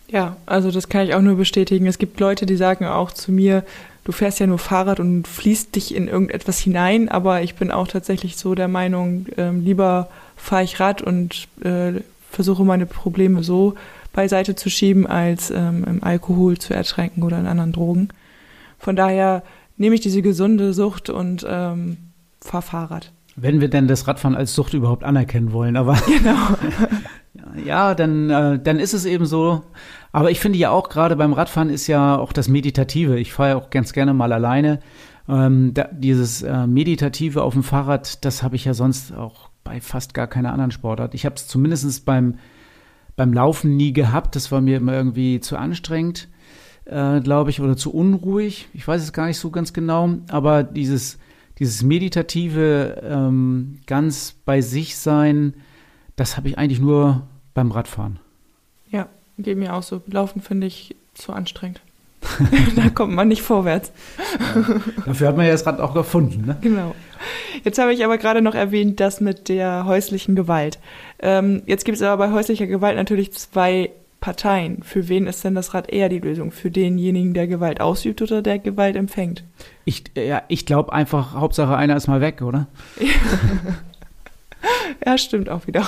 Ja, 0.08 0.36
also 0.46 0.70
das 0.70 0.88
kann 0.88 1.06
ich 1.06 1.14
auch 1.14 1.22
nur 1.22 1.34
bestätigen. 1.36 1.86
Es 1.86 1.98
gibt 1.98 2.20
Leute, 2.20 2.46
die 2.46 2.56
sagen 2.56 2.84
auch 2.84 3.10
zu 3.10 3.32
mir, 3.32 3.64
du 4.04 4.12
fährst 4.12 4.38
ja 4.38 4.46
nur 4.46 4.58
Fahrrad 4.58 5.00
und 5.00 5.26
fließt 5.26 5.74
dich 5.74 5.94
in 5.94 6.08
irgendetwas 6.08 6.58
hinein, 6.58 7.08
aber 7.08 7.42
ich 7.42 7.54
bin 7.54 7.70
auch 7.70 7.88
tatsächlich 7.88 8.36
so 8.36 8.54
der 8.54 8.68
Meinung, 8.68 9.26
ähm, 9.36 9.64
lieber 9.64 10.08
fahre 10.36 10.64
ich 10.64 10.78
Rad 10.78 11.02
und 11.02 11.48
äh, 11.62 11.94
versuche 12.30 12.64
meine 12.64 12.86
Probleme 12.86 13.42
so 13.42 13.74
beiseite 14.12 14.54
zu 14.54 14.70
schieben, 14.70 15.06
als 15.06 15.50
ähm, 15.50 15.84
im 15.84 16.04
Alkohol 16.04 16.58
zu 16.58 16.74
ertränken 16.74 17.22
oder 17.22 17.38
in 17.38 17.46
anderen 17.46 17.72
Drogen. 17.72 18.08
Von 18.78 18.96
daher 18.96 19.42
nehme 19.76 19.94
ich 19.94 20.00
diese 20.00 20.22
gesunde 20.22 20.72
Sucht 20.72 21.10
und 21.10 21.44
ähm, 21.48 21.96
fahre 22.40 22.62
Fahrrad. 22.62 23.12
Wenn 23.36 23.60
wir 23.60 23.68
denn 23.68 23.88
das 23.88 24.06
Radfahren 24.06 24.36
als 24.36 24.54
Sucht 24.54 24.74
überhaupt 24.74 25.02
anerkennen 25.02 25.52
wollen, 25.52 25.76
aber 25.76 25.98
genau. 26.06 26.36
ja, 27.62 27.94
dann, 27.94 28.30
äh, 28.30 28.58
dann 28.58 28.78
ist 28.78 28.94
es 28.94 29.04
eben 29.04 29.26
so. 29.26 29.62
Aber 30.12 30.30
ich 30.30 30.40
finde 30.40 30.58
ja 30.58 30.70
auch, 30.70 30.88
gerade 30.88 31.16
beim 31.16 31.32
Radfahren 31.32 31.70
ist 31.70 31.86
ja 31.86 32.16
auch 32.16 32.32
das 32.32 32.48
Meditative. 32.48 33.18
Ich 33.18 33.32
fahre 33.32 33.50
ja 33.50 33.56
auch 33.56 33.70
ganz 33.70 33.92
gerne 33.92 34.14
mal 34.14 34.32
alleine. 34.32 34.80
Ähm, 35.28 35.72
da, 35.74 35.88
dieses 35.92 36.42
äh, 36.42 36.66
Meditative 36.66 37.42
auf 37.42 37.54
dem 37.54 37.62
Fahrrad, 37.62 38.24
das 38.24 38.42
habe 38.42 38.56
ich 38.56 38.64
ja 38.64 38.74
sonst 38.74 39.14
auch 39.14 39.50
bei 39.64 39.80
fast 39.80 40.14
gar 40.14 40.26
keiner 40.26 40.52
anderen 40.52 40.70
Sportart. 40.70 41.14
Ich 41.14 41.24
habe 41.24 41.36
es 41.36 41.48
zumindest 41.48 42.04
beim, 42.04 42.36
beim 43.16 43.32
Laufen 43.32 43.76
nie 43.76 43.92
gehabt. 43.92 44.36
Das 44.36 44.52
war 44.52 44.60
mir 44.60 44.76
immer 44.76 44.92
irgendwie 44.92 45.40
zu 45.40 45.56
anstrengend, 45.56 46.28
äh, 46.84 47.20
glaube 47.20 47.50
ich, 47.50 47.60
oder 47.60 47.76
zu 47.76 47.92
unruhig. 47.92 48.68
Ich 48.74 48.86
weiß 48.86 49.02
es 49.02 49.12
gar 49.12 49.26
nicht 49.26 49.38
so 49.38 49.50
ganz 49.50 49.72
genau. 49.72 50.10
Aber 50.28 50.62
dieses, 50.62 51.18
dieses 51.58 51.82
meditative, 51.82 53.02
ähm, 53.02 53.80
ganz 53.86 54.36
bei 54.44 54.60
sich 54.60 54.96
sein, 54.96 55.54
das 56.16 56.36
habe 56.36 56.48
ich 56.48 56.58
eigentlich 56.58 56.80
nur 56.80 57.26
beim 57.54 57.70
Radfahren. 57.70 58.18
Ja, 58.90 59.08
geht 59.38 59.56
mir 59.56 59.74
auch 59.74 59.82
so. 59.82 60.02
Laufen 60.06 60.42
finde 60.42 60.66
ich 60.66 60.94
zu 61.14 61.32
anstrengend. 61.32 61.80
da 62.76 62.88
kommt 62.88 63.14
man 63.14 63.28
nicht 63.28 63.42
vorwärts. 63.42 63.92
Ja. 64.38 64.80
Dafür 65.06 65.28
hat 65.28 65.36
man 65.36 65.46
ja 65.46 65.52
das 65.52 65.66
Rad 65.66 65.80
auch 65.80 65.94
gefunden. 65.94 66.46
Ne? 66.46 66.56
Genau. 66.60 66.94
Jetzt 67.62 67.78
habe 67.78 67.92
ich 67.92 68.04
aber 68.04 68.18
gerade 68.18 68.42
noch 68.42 68.54
erwähnt, 68.54 69.00
das 69.00 69.20
mit 69.20 69.48
der 69.48 69.84
häuslichen 69.84 70.34
Gewalt. 70.34 70.78
Ähm, 71.20 71.62
jetzt 71.66 71.84
gibt 71.84 71.96
es 71.96 72.02
aber 72.02 72.26
bei 72.26 72.32
häuslicher 72.32 72.66
Gewalt 72.66 72.96
natürlich 72.96 73.32
zwei 73.32 73.90
Parteien. 74.20 74.82
Für 74.82 75.08
wen 75.08 75.26
ist 75.26 75.44
denn 75.44 75.54
das 75.54 75.74
Rad 75.74 75.90
eher 75.90 76.08
die 76.08 76.18
Lösung? 76.18 76.50
Für 76.50 76.70
denjenigen, 76.70 77.34
der 77.34 77.46
Gewalt 77.46 77.80
ausübt 77.80 78.22
oder 78.22 78.40
der 78.40 78.58
Gewalt 78.58 78.96
empfängt? 78.96 79.44
Ich, 79.84 80.04
ja, 80.16 80.42
ich 80.48 80.64
glaube 80.66 80.92
einfach, 80.92 81.34
Hauptsache 81.34 81.76
einer 81.76 81.96
ist 81.96 82.08
mal 82.08 82.22
weg, 82.22 82.40
oder? 82.40 82.66
ja, 85.06 85.18
stimmt 85.18 85.50
auch 85.50 85.66
wieder. 85.66 85.86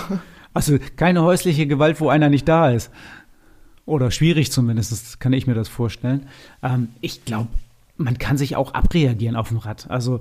Also 0.56 0.78
keine 0.96 1.22
häusliche 1.22 1.66
Gewalt, 1.66 2.00
wo 2.00 2.08
einer 2.08 2.30
nicht 2.30 2.48
da 2.48 2.70
ist. 2.70 2.90
Oder 3.84 4.10
schwierig 4.10 4.50
zumindest, 4.50 5.20
kann 5.20 5.34
ich 5.34 5.46
mir 5.46 5.52
das 5.52 5.68
vorstellen. 5.68 6.28
Ähm, 6.62 6.88
ich 7.02 7.26
glaube, 7.26 7.50
man 7.98 8.16
kann 8.16 8.38
sich 8.38 8.56
auch 8.56 8.72
abreagieren 8.72 9.36
auf 9.36 9.48
dem 9.48 9.58
Rad. 9.58 9.90
Also 9.90 10.20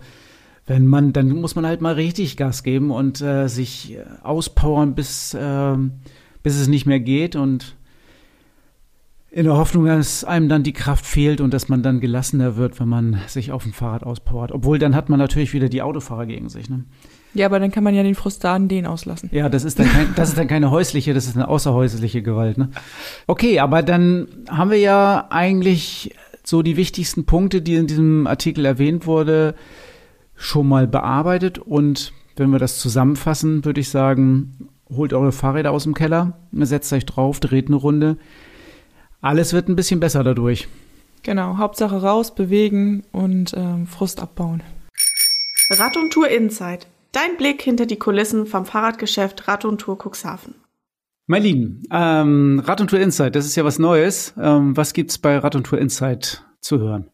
wenn 0.66 0.88
man, 0.88 1.14
dann 1.14 1.30
muss 1.30 1.56
man 1.56 1.66
halt 1.66 1.80
mal 1.80 1.94
richtig 1.94 2.36
Gas 2.36 2.64
geben 2.64 2.92
und 2.92 3.22
äh, 3.22 3.48
sich 3.48 3.98
auspowern, 4.24 4.94
bis, 4.94 5.34
äh, 5.34 5.78
bis 6.44 6.60
es 6.60 6.68
nicht 6.68 6.86
mehr 6.86 7.00
geht 7.00 7.38
und 7.38 7.78
in 9.32 9.46
der 9.46 9.56
Hoffnung, 9.56 9.86
dass 9.86 10.26
einem 10.26 10.50
dann 10.50 10.64
die 10.64 10.74
Kraft 10.74 11.06
fehlt 11.06 11.40
und 11.40 11.54
dass 11.54 11.70
man 11.70 11.82
dann 11.82 12.02
gelassener 12.02 12.58
wird, 12.58 12.78
wenn 12.82 12.90
man 12.90 13.22
sich 13.28 13.54
auf 13.54 13.64
dem 13.64 13.72
Fahrrad 13.72 14.04
auspowert. 14.04 14.52
Obwohl 14.52 14.80
dann 14.80 14.96
hat 14.96 15.08
man 15.08 15.18
natürlich 15.18 15.54
wieder 15.54 15.70
die 15.70 15.82
Autofahrer 15.82 16.26
gegen 16.26 16.50
sich. 16.50 16.70
Ne? 16.70 16.84
Ja, 17.36 17.48
aber 17.48 17.60
dann 17.60 17.70
kann 17.70 17.84
man 17.84 17.94
ja 17.94 18.02
den 18.02 18.16
Frustan 18.16 18.70
den 18.70 18.88
auslassen. 18.88 19.30
Ja, 19.34 19.50
das 19.50 19.66
ist 19.66 19.78
dann, 19.78 19.88
kein, 19.88 20.16
das 20.16 20.30
ist 20.30 20.38
dann 20.38 20.48
keine 20.48 20.72
häusliche, 20.72 21.14
das 21.14 21.28
ist 21.28 21.36
eine 21.36 21.50
außerhäusliche 21.50 22.22
Gewalt. 22.22 22.58
Ne? 22.58 22.70
Okay, 23.28 23.60
aber 23.60 23.84
dann 23.84 24.28
haben 24.50 24.72
wir 24.72 24.80
ja 24.80 25.28
eigentlich 25.30 26.16
so 26.46 26.62
die 26.62 26.78
wichtigsten 26.78 27.26
Punkte, 27.26 27.62
die 27.62 27.76
in 27.76 27.88
diesem 27.88 28.26
Artikel 28.26 28.66
erwähnt 28.66 29.06
wurde, 29.06 29.54
schon 30.36 30.68
mal 30.68 30.88
bearbeitet. 30.88 31.60
Und 31.60 32.14
wenn 32.38 32.52
wir 32.52 32.60
das 32.60 32.80
zusammenfassen, 32.80 33.66
würde 33.66 33.82
ich 33.82 33.90
sagen, 33.90 34.70
holt 34.90 35.12
eure 35.12 35.34
Fahrräder 35.34 35.72
aus 35.72 35.84
dem 35.84 35.94
Keller, 35.94 36.40
setzt 36.54 36.94
euch 36.94 37.06
drauf, 37.06 37.42
dreht 37.42 37.68
eine 37.68 37.76
Runde. 37.76 38.18
Alles 39.20 39.52
wird 39.52 39.68
ein 39.68 39.76
bisschen 39.76 40.00
besser 40.00 40.24
dadurch. 40.24 40.70
Genau, 41.24 41.58
Hauptsache 41.58 42.02
raus, 42.02 42.34
bewegen 42.34 43.04
und 43.12 43.54
ähm, 43.58 43.88
Frust 43.88 44.22
abbauen. 44.22 44.64
Rad 45.72 45.98
und 45.98 46.14
Tour 46.14 46.30
Insight 46.30 46.88
Dein 47.16 47.38
Blick 47.38 47.62
hinter 47.62 47.86
die 47.86 47.96
Kulissen 47.96 48.46
vom 48.46 48.66
Fahrradgeschäft 48.66 49.48
Rad 49.48 49.64
und 49.64 49.80
Tour 49.80 49.98
Cuxhaven. 49.98 50.56
Marlene, 51.28 51.82
ähm, 51.90 52.62
Rad 52.66 52.82
und 52.82 52.90
Tour 52.90 53.00
Insight, 53.00 53.38
das 53.38 53.46
ist 53.46 53.56
ja 53.56 53.64
was 53.64 53.80
Neues. 53.80 54.34
Ähm, 54.38 54.76
was 54.76 54.92
gibt's 54.92 55.18
bei 55.18 55.38
Rad 55.38 55.56
und 55.56 55.64
Tour 55.64 55.80
Insight 55.80 56.46
zu 56.60 56.78
hören? 56.78 57.10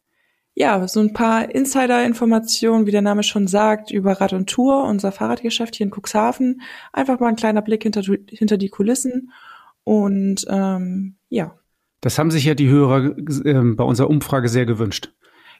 Ja, 0.55 0.87
so 0.87 1.01
ein 1.01 1.13
paar 1.13 1.53
Insider-Informationen, 1.53 2.87
wie 2.87 2.91
der 2.91 3.03
Name 3.03 3.21
schon 3.21 3.45
sagt, 3.45 3.91
über 3.91 4.13
Rad 4.13 4.33
und 4.33 4.49
Tour, 4.49 4.85
unser 4.85 5.11
Fahrradgeschäft 5.11 5.75
hier 5.75 5.85
in 5.85 5.93
Cuxhaven. 5.93 6.63
Einfach 6.91 7.19
mal 7.19 7.27
ein 7.27 7.35
kleiner 7.35 7.61
Blick 7.61 7.83
hinter, 7.83 8.01
hinter 8.01 8.57
die 8.57 8.69
Kulissen 8.69 9.31
und 9.83 10.45
ähm, 10.49 11.17
ja. 11.29 11.53
Das 12.01 12.17
haben 12.17 12.31
sich 12.31 12.45
ja 12.45 12.55
die 12.55 12.69
Hörer 12.69 13.15
äh, 13.45 13.61
bei 13.75 13.83
unserer 13.83 14.09
Umfrage 14.09 14.49
sehr 14.49 14.65
gewünscht. 14.65 15.13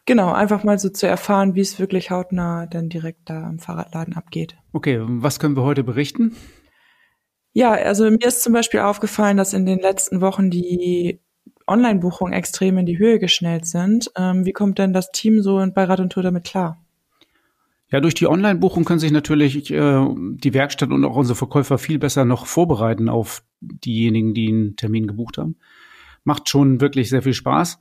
Genau, 0.05 0.31
einfach 0.31 0.63
mal 0.63 0.79
so 0.79 0.89
zu 0.89 1.07
erfahren, 1.07 1.55
wie 1.55 1.61
es 1.61 1.79
wirklich 1.79 2.09
hautnah 2.09 2.65
dann 2.65 2.89
direkt 2.89 3.29
da 3.29 3.47
im 3.49 3.59
Fahrradladen 3.59 4.15
abgeht. 4.15 4.57
Okay, 4.73 4.99
was 5.01 5.39
können 5.39 5.55
wir 5.55 5.63
heute 5.63 5.83
berichten? 5.83 6.35
Ja, 7.53 7.71
also 7.71 8.09
mir 8.09 8.25
ist 8.25 8.41
zum 8.41 8.53
Beispiel 8.53 8.79
aufgefallen, 8.79 9.37
dass 9.37 9.53
in 9.53 9.65
den 9.65 9.79
letzten 9.79 10.21
Wochen 10.21 10.49
die 10.49 11.19
Online-Buchungen 11.67 12.33
extrem 12.33 12.77
in 12.77 12.85
die 12.85 12.97
Höhe 12.97 13.19
geschnellt 13.19 13.65
sind. 13.65 14.11
Ähm, 14.15 14.45
wie 14.45 14.53
kommt 14.53 14.79
denn 14.79 14.93
das 14.93 15.11
Team 15.11 15.41
so 15.41 15.63
bei 15.73 15.83
Rad 15.83 15.99
und 15.99 16.11
Tour 16.11 16.23
damit 16.23 16.45
klar? 16.45 16.83
Ja, 17.91 17.99
durch 17.99 18.13
die 18.13 18.27
Online-Buchung 18.27 18.85
können 18.85 18.99
sich 18.99 19.11
natürlich 19.11 19.69
äh, 19.71 20.05
die 20.15 20.53
Werkstatt 20.53 20.91
und 20.91 21.03
auch 21.03 21.17
unsere 21.17 21.35
Verkäufer 21.35 21.77
viel 21.77 21.99
besser 21.99 22.23
noch 22.23 22.45
vorbereiten 22.45 23.09
auf 23.09 23.43
diejenigen, 23.59 24.33
die 24.33 24.47
einen 24.47 24.75
Termin 24.77 25.07
gebucht 25.07 25.37
haben. 25.37 25.57
Macht 26.23 26.47
schon 26.47 26.79
wirklich 26.79 27.09
sehr 27.09 27.21
viel 27.21 27.33
Spaß. 27.33 27.79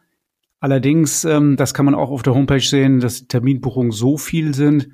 Allerdings, 0.60 1.24
ähm, 1.24 1.56
das 1.56 1.72
kann 1.72 1.86
man 1.86 1.94
auch 1.94 2.10
auf 2.10 2.22
der 2.22 2.34
Homepage 2.34 2.60
sehen, 2.60 3.00
dass 3.00 3.26
Terminbuchungen 3.26 3.92
so 3.92 4.18
viel 4.18 4.54
sind, 4.54 4.90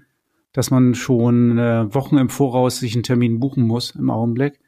dass 0.53 0.71
man 0.71 0.95
schon 0.95 1.59
äh, 1.59 1.93
Wochen 1.93 2.17
im 2.17 2.29
Voraus 2.29 2.79
sich 2.79 2.95
einen 2.95 3.03
Termin 3.03 3.41
buchen 3.41 3.65
muss 3.65 3.91
im 3.91 4.09
Augenblick. 4.09 4.61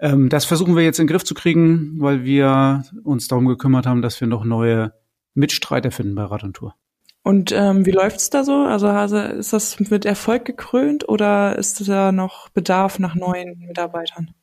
Ähm, 0.00 0.28
das 0.28 0.44
versuchen 0.44 0.74
wir 0.74 0.82
jetzt 0.82 0.98
in 0.98 1.06
den 1.06 1.12
Griff 1.12 1.24
zu 1.24 1.34
kriegen, 1.34 2.00
weil 2.00 2.24
wir 2.24 2.84
uns 3.04 3.28
darum 3.28 3.46
gekümmert 3.46 3.86
haben, 3.86 4.02
dass 4.02 4.20
wir 4.20 4.26
noch 4.26 4.44
neue 4.44 4.92
Mitstreiter 5.34 5.92
finden 5.92 6.16
bei 6.16 6.24
Rad 6.24 6.42
und 6.42 6.54
Tour. 6.54 6.74
Und 7.22 7.52
ähm, 7.52 7.86
wie 7.86 7.92
läuft's 7.92 8.30
da 8.30 8.42
so? 8.42 8.52
Also, 8.52 8.88
also 8.88 9.16
ist 9.18 9.52
das 9.52 9.78
mit 9.78 10.04
Erfolg 10.04 10.44
gekrönt 10.44 11.08
oder 11.08 11.56
ist 11.56 11.88
da 11.88 12.10
noch 12.10 12.48
Bedarf 12.48 12.98
nach 12.98 13.14
neuen 13.14 13.60
Mitarbeitern? 13.60 14.34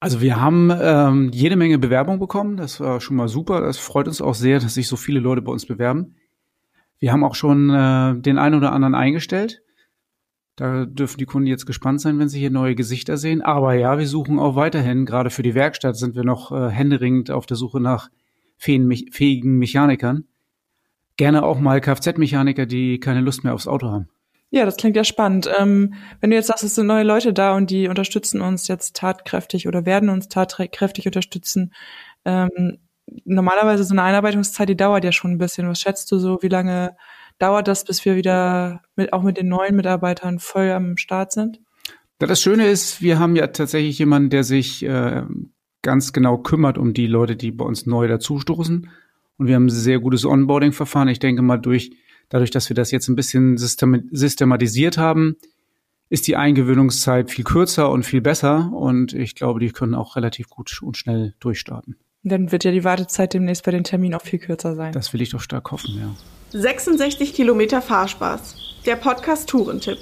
Also 0.00 0.20
wir 0.20 0.40
haben 0.40 0.70
ähm, 0.80 1.30
jede 1.32 1.56
Menge 1.56 1.78
Bewerbung 1.78 2.20
bekommen. 2.20 2.56
Das 2.56 2.80
war 2.80 3.00
schon 3.00 3.16
mal 3.16 3.28
super. 3.28 3.60
Das 3.60 3.78
freut 3.78 4.06
uns 4.06 4.20
auch 4.20 4.34
sehr, 4.34 4.60
dass 4.60 4.74
sich 4.74 4.86
so 4.86 4.96
viele 4.96 5.20
Leute 5.20 5.42
bei 5.42 5.50
uns 5.50 5.66
bewerben. 5.66 6.14
Wir 7.00 7.12
haben 7.12 7.24
auch 7.24 7.34
schon 7.34 7.70
äh, 7.70 8.20
den 8.20 8.38
einen 8.38 8.54
oder 8.54 8.72
anderen 8.72 8.94
eingestellt. 8.94 9.62
Da 10.54 10.86
dürfen 10.86 11.18
die 11.18 11.24
Kunden 11.24 11.46
jetzt 11.46 11.66
gespannt 11.66 12.00
sein, 12.00 12.18
wenn 12.18 12.28
sie 12.28 12.40
hier 12.40 12.50
neue 12.50 12.74
Gesichter 12.74 13.16
sehen. 13.16 13.42
Aber 13.42 13.74
ja, 13.74 13.98
wir 13.98 14.06
suchen 14.06 14.38
auch 14.38 14.56
weiterhin. 14.56 15.04
Gerade 15.04 15.30
für 15.30 15.42
die 15.42 15.54
Werkstatt 15.54 15.96
sind 15.96 16.16
wir 16.16 16.24
noch 16.24 16.52
äh, 16.52 16.68
händeringend 16.68 17.30
auf 17.30 17.46
der 17.46 17.56
Suche 17.56 17.80
nach 17.80 18.08
fähigen 18.56 19.58
Mechanikern. 19.58 20.24
Gerne 21.16 21.44
auch 21.44 21.60
mal 21.60 21.80
Kfz-Mechaniker, 21.80 22.66
die 22.66 22.98
keine 22.98 23.20
Lust 23.20 23.44
mehr 23.44 23.54
aufs 23.54 23.68
Auto 23.68 23.88
haben. 23.88 24.08
Ja, 24.50 24.64
das 24.64 24.76
klingt 24.76 24.96
ja 24.96 25.04
spannend. 25.04 25.48
Ähm, 25.58 25.94
wenn 26.20 26.30
du 26.30 26.36
jetzt 26.36 26.46
sagst, 26.46 26.64
es 26.64 26.74
sind 26.74 26.86
neue 26.86 27.04
Leute 27.04 27.32
da 27.32 27.54
und 27.54 27.70
die 27.70 27.88
unterstützen 27.88 28.40
uns 28.40 28.66
jetzt 28.66 28.96
tatkräftig 28.96 29.68
oder 29.68 29.84
werden 29.84 30.08
uns 30.08 30.28
tatkräftig 30.28 31.06
unterstützen, 31.06 31.74
ähm, 32.24 32.78
normalerweise 33.24 33.84
so 33.84 33.94
eine 33.94 34.02
Einarbeitungszeit, 34.02 34.68
die 34.68 34.76
dauert 34.76 35.04
ja 35.04 35.12
schon 35.12 35.32
ein 35.32 35.38
bisschen. 35.38 35.68
Was 35.68 35.80
schätzt 35.80 36.10
du 36.12 36.18
so, 36.18 36.38
wie 36.40 36.48
lange 36.48 36.96
dauert 37.38 37.68
das, 37.68 37.84
bis 37.84 38.04
wir 38.04 38.16
wieder 38.16 38.82
mit, 38.96 39.12
auch 39.12 39.22
mit 39.22 39.36
den 39.36 39.48
neuen 39.48 39.76
Mitarbeitern 39.76 40.38
voll 40.38 40.70
am 40.70 40.96
Start 40.96 41.32
sind? 41.32 41.60
Das 42.18 42.40
Schöne 42.40 42.66
ist, 42.66 43.00
wir 43.00 43.18
haben 43.18 43.36
ja 43.36 43.46
tatsächlich 43.48 43.98
jemanden, 43.98 44.30
der 44.30 44.44
sich 44.44 44.84
äh, 44.84 45.22
ganz 45.82 46.12
genau 46.12 46.38
kümmert 46.38 46.78
um 46.78 46.94
die 46.94 47.06
Leute, 47.06 47.36
die 47.36 47.52
bei 47.52 47.64
uns 47.64 47.86
neu 47.86 48.08
dazustoßen. 48.08 48.90
Und 49.36 49.46
wir 49.46 49.54
haben 49.54 49.66
ein 49.66 49.70
sehr 49.70 50.00
gutes 50.00 50.24
Onboarding-Verfahren. 50.24 51.08
Ich 51.08 51.20
denke 51.20 51.42
mal, 51.42 51.58
durch 51.58 51.92
Dadurch, 52.28 52.50
dass 52.50 52.68
wir 52.68 52.74
das 52.74 52.90
jetzt 52.90 53.08
ein 53.08 53.16
bisschen 53.16 53.56
systematisiert 53.56 54.98
haben, 54.98 55.36
ist 56.10 56.26
die 56.26 56.36
Eingewöhnungszeit 56.36 57.30
viel 57.30 57.44
kürzer 57.44 57.90
und 57.90 58.04
viel 58.04 58.20
besser. 58.20 58.70
Und 58.72 59.12
ich 59.12 59.34
glaube, 59.34 59.60
die 59.60 59.70
können 59.70 59.94
auch 59.94 60.16
relativ 60.16 60.48
gut 60.48 60.80
und 60.82 60.96
schnell 60.96 61.34
durchstarten. 61.40 61.96
Dann 62.22 62.50
wird 62.50 62.64
ja 62.64 62.70
die 62.70 62.84
Wartezeit 62.84 63.34
demnächst 63.34 63.64
bei 63.64 63.70
den 63.70 63.84
Terminen 63.84 64.14
auch 64.14 64.22
viel 64.22 64.38
kürzer 64.38 64.74
sein. 64.74 64.92
Das 64.92 65.12
will 65.12 65.22
ich 65.22 65.30
doch 65.30 65.40
stark 65.40 65.70
hoffen, 65.70 65.98
ja. 65.98 66.14
66 66.58 67.34
Kilometer 67.34 67.82
Fahrspaß. 67.82 68.56
Der 68.86 68.96
Podcast 68.96 69.48
Tourentipp. 69.48 69.98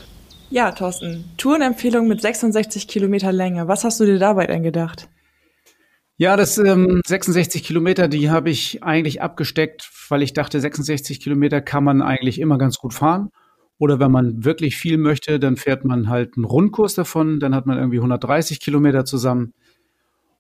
Ja, 0.49 0.71
Thorsten. 0.71 1.25
Tourenempfehlung 1.37 2.07
mit 2.07 2.23
66 2.23 2.87
Kilometer 2.87 3.33
Länge. 3.33 3.67
Was 3.67 3.83
hast 3.83 3.99
du 3.99 4.05
dir 4.05 4.19
dabei 4.19 4.47
denn 4.47 4.63
gedacht? 4.63 5.09
Ja, 6.19 6.37
das 6.37 6.57
ähm, 6.57 7.03
66 7.07 7.63
Kilometer, 7.63 8.09
die 8.09 8.31
habe 8.31 8.49
ich 8.49 8.83
eigentlich 8.83 9.21
abgesteckt, 9.21 9.91
weil 10.09 10.23
ich 10.23 10.33
dachte, 10.33 10.61
66 10.61 11.21
Kilometer 11.21 11.61
kann 11.61 11.85
man 11.85 12.01
eigentlich 12.01 12.41
immer 12.41 12.57
ganz 12.57 12.79
gut 12.79 12.95
fahren. 12.95 13.31
Oder 13.79 14.01
wenn 14.01 14.11
man 14.11 14.45
wirklich 14.45 14.77
viel 14.77 14.97
möchte, 14.97 15.39
dann 15.39 15.57
fährt 15.57 15.85
man 15.85 16.09
halt 16.09 16.37
einen 16.37 16.47
Rundkurs 16.47 16.95
davon, 16.95 17.41
dann 17.41 17.55
hat 17.55 17.67
man 17.67 17.77
irgendwie 17.77 17.99
130 17.99 18.61
Kilometer 18.61 19.05
zusammen. 19.05 19.53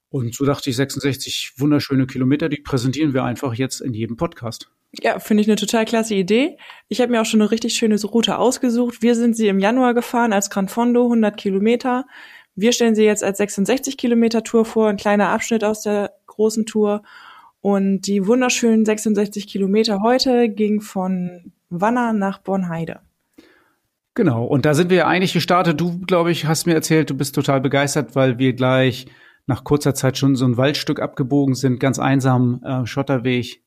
Und 0.09 0.35
so 0.35 0.47
dachte 0.47 0.71
ich, 0.71 0.77
66 0.77 1.53
wunderschöne 1.59 2.07
Kilometer, 2.07 2.49
die 2.49 2.62
präsentieren 2.62 3.12
wir 3.12 3.25
einfach 3.25 3.53
jetzt 3.53 3.83
in 3.83 3.93
jedem 3.93 4.17
Podcast. 4.17 4.71
Ja, 5.03 5.19
finde 5.19 5.43
ich 5.43 5.49
eine 5.49 5.57
total 5.57 5.85
klasse 5.85 6.15
Idee. 6.15 6.57
Ich 6.89 7.03
habe 7.03 7.12
mir 7.12 7.21
auch 7.21 7.27
schon 7.27 7.43
eine 7.43 7.51
richtig 7.51 7.75
schöne 7.75 8.01
Route 8.03 8.39
ausgesucht. 8.39 9.03
Wir 9.03 9.15
sind 9.15 9.37
sie 9.37 9.49
im 9.49 9.59
Januar 9.59 9.93
gefahren 9.93 10.33
als 10.33 10.49
Gran 10.49 10.69
Fondo, 10.69 11.05
100 11.05 11.37
Kilometer. 11.37 12.07
Wir 12.57 12.73
stellen 12.73 12.95
sie 12.95 13.05
jetzt 13.05 13.23
als 13.23 13.38
66 13.38 13.99
Kilometer 13.99 14.42
Tour 14.42 14.64
vor, 14.64 14.88
ein 14.88 14.97
kleiner 14.97 15.29
Abschnitt 15.29 15.62
aus 15.62 15.83
der 15.83 16.12
großen 16.27 16.64
Tour. 16.64 17.03
Und 17.61 18.03
die 18.03 18.27
wunderschönen 18.27 18.85
66 18.85 19.47
Kilometer 19.47 20.01
heute 20.03 20.49
ging 20.49 20.81
von 20.81 21.53
Wanner 21.69 22.12
nach 22.12 22.38
Bornheide. 22.38 23.01
Genau, 24.14 24.47
und 24.47 24.64
da 24.64 24.73
sind 24.73 24.88
wir 24.88 25.07
eigentlich 25.07 25.35
gestartet. 25.35 25.79
Du, 25.79 26.01
glaube 26.01 26.31
ich, 26.31 26.47
hast 26.47 26.66
mir 26.66 26.75
erzählt, 26.75 27.11
du 27.11 27.14
bist 27.14 27.35
total 27.35 27.61
begeistert, 27.61 28.16
weil 28.16 28.38
wir 28.38 28.55
gleich 28.55 29.07
nach 29.47 29.62
kurzer 29.62 29.95
Zeit 29.95 30.16
schon 30.16 30.37
so 30.37 30.47
ein 30.47 30.57
Waldstück 30.57 31.01
abgebogen 31.01 31.55
sind, 31.55 31.79
ganz 31.79 31.99
einsam, 31.99 32.62
äh, 32.64 32.87
Schotterweg. 32.87 33.62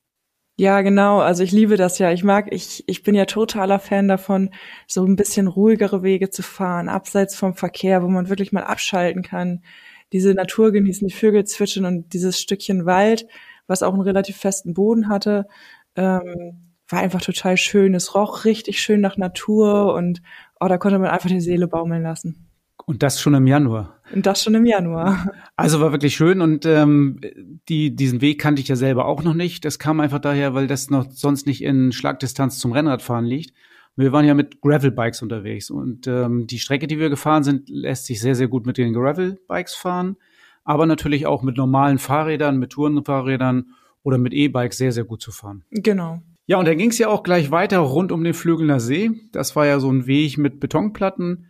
Ja, 0.60 0.82
genau. 0.82 1.20
Also 1.20 1.42
ich 1.42 1.54
liebe 1.54 1.78
das 1.78 2.00
ja. 2.00 2.12
Ich 2.12 2.26
mag, 2.26 2.48
ich, 2.52 2.84
ich 2.86 3.02
bin 3.02 3.16
ja 3.16 3.24
totaler 3.26 3.80
Fan 3.80 4.10
davon, 4.10 4.50
so 4.88 5.06
ein 5.06 5.16
bisschen 5.16 5.48
ruhigere 5.48 6.04
Wege 6.04 6.32
zu 6.32 6.44
fahren, 6.44 6.90
abseits 6.90 7.38
vom 7.38 7.54
Verkehr, 7.56 8.04
wo 8.04 8.10
man 8.10 8.28
wirklich 8.28 8.52
mal 8.52 8.66
abschalten 8.66 9.22
kann, 9.24 9.64
diese 10.12 10.34
Natur 10.34 10.74
genießen, 10.74 11.08
die 11.08 11.14
Vögel 11.14 11.46
zwitschern 11.46 11.86
und 11.86 12.12
dieses 12.12 12.42
Stückchen 12.42 12.86
Wald, 12.86 13.26
was 13.68 13.84
auch 13.84 13.94
einen 13.94 14.02
relativ 14.02 14.36
festen 14.36 14.74
Boden 14.74 15.08
hatte, 15.08 15.48
ähm, 15.96 16.74
war 16.90 17.00
einfach 17.00 17.22
total 17.22 17.56
schön. 17.56 17.96
Es 17.96 18.14
roch 18.14 18.44
richtig 18.44 18.82
schön 18.82 19.00
nach 19.00 19.16
Natur 19.16 19.94
und 19.94 20.22
oh, 20.60 20.68
da 20.68 20.78
konnte 20.78 21.00
man 21.00 21.10
einfach 21.10 21.30
die 21.30 21.40
Seele 21.40 21.70
baumeln 21.70 22.04
lassen. 22.04 22.49
Und 22.86 23.04
das 23.04 23.22
schon 23.22 23.34
im 23.34 23.48
Januar. 23.48 24.02
Und 24.14 24.26
das 24.26 24.44
schon 24.44 24.56
im 24.56 24.66
Januar. 24.66 25.32
Also 25.56 25.80
war 25.80 25.92
wirklich 25.92 26.16
schön 26.16 26.42
und 26.42 26.66
ähm, 26.66 27.20
die, 27.68 27.96
diesen 27.96 28.22
Weg 28.22 28.40
kannte 28.40 28.62
ich 28.62 28.68
ja 28.68 28.76
selber 28.76 29.06
auch 29.06 29.24
noch 29.24 29.34
nicht. 29.34 29.66
Das 29.66 29.78
kam 29.78 30.00
einfach 30.00 30.20
daher, 30.20 30.54
weil 30.54 30.68
das 30.68 30.90
noch 30.90 31.12
sonst 31.12 31.46
nicht 31.46 31.64
in 31.64 31.92
Schlagdistanz 31.92 32.60
zum 32.60 32.72
Rennradfahren 32.72 33.26
liegt. 33.26 33.54
Wir 33.96 34.14
waren 34.14 34.26
ja 34.26 34.34
mit 34.34 34.62
Gravelbikes 34.62 35.22
unterwegs 35.22 35.70
und 35.70 36.08
ähm, 36.08 36.48
die 36.48 36.60
Strecke, 36.60 36.88
die 36.88 37.00
wir 37.00 37.10
gefahren 37.10 37.44
sind, 37.44 37.68
lässt 37.68 38.06
sich 38.06 38.22
sehr, 38.22 38.36
sehr 38.36 38.48
gut 38.48 38.66
mit 38.66 38.78
den 38.78 38.94
Gravelbikes 38.94 39.76
fahren, 39.76 40.16
aber 40.64 40.86
natürlich 40.86 41.28
auch 41.28 41.44
mit 41.44 41.58
normalen 41.58 42.00
Fahrrädern, 42.00 42.58
mit 42.58 42.72
Tourenfahrrädern 42.72 43.74
oder 44.04 44.18
mit 44.18 44.34
E-Bikes 44.34 44.78
sehr, 44.78 44.94
sehr 44.94 45.04
gut 45.04 45.22
zu 45.22 45.32
fahren. 45.32 45.66
Genau. 45.72 46.22
Ja, 46.46 46.58
und 46.58 46.68
dann 46.68 46.78
ging 46.78 46.90
es 46.90 46.98
ja 46.98 47.10
auch 47.10 47.24
gleich 47.24 47.52
weiter 47.52 47.80
rund 47.80 48.12
um 48.12 48.24
den 48.24 48.34
Flügelner 48.34 48.80
See. 48.80 49.12
Das 49.32 49.56
war 49.56 49.68
ja 49.68 49.80
so 49.80 49.92
ein 49.92 50.08
Weg 50.08 50.38
mit 50.38 50.60
Betonplatten. 50.60 51.48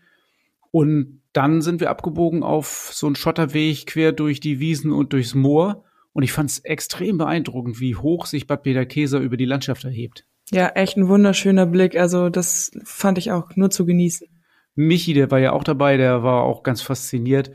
Und 0.72 1.18
dann 1.39 1.62
sind 1.62 1.80
wir 1.80 1.89
abgebogen 1.89 2.43
auf 2.43 2.89
so 2.91 3.06
einen 3.06 3.15
Schotterweg 3.15 3.88
quer 3.88 4.12
durch 4.12 4.41
die 4.41 4.60
Wiesen 4.60 4.91
und 4.91 5.13
durchs 5.13 5.36
Moor. 5.36 5.86
Und 6.12 6.23
ich 6.23 6.34
fand 6.34 6.49
es 6.49 6.60
extrem 6.60 7.17
beeindruckend, 7.17 7.80
wie 7.80 7.95
hoch 7.95 8.25
sich 8.25 8.45
Bad 8.45 8.63
Peter-Keser 8.63 9.19
über 9.19 9.38
die 9.38 9.45
Landschaft 9.45 9.86
erhebt. 9.86 10.25
Ja, 10.52 10.67
echt 10.67 10.97
ein 10.97 11.08
wunderschöner 11.08 11.65
Blick. 11.65 11.95
Also 11.95 12.28
das 12.28 12.71
fand 12.84 13.17
ich 13.17 13.32
auch 13.32 13.56
nur 13.56 13.69
zu 13.69 13.86
genießen. 13.86 14.28
Michi, 14.75 15.13
der 15.13 15.32
war 15.32 15.39
ja 15.39 15.54
auch 15.54 15.63
dabei, 15.63 15.95
der 15.95 16.23
war 16.23 16.43
auch 16.43 16.62
ganz 16.62 16.82
fasziniert 16.82 17.52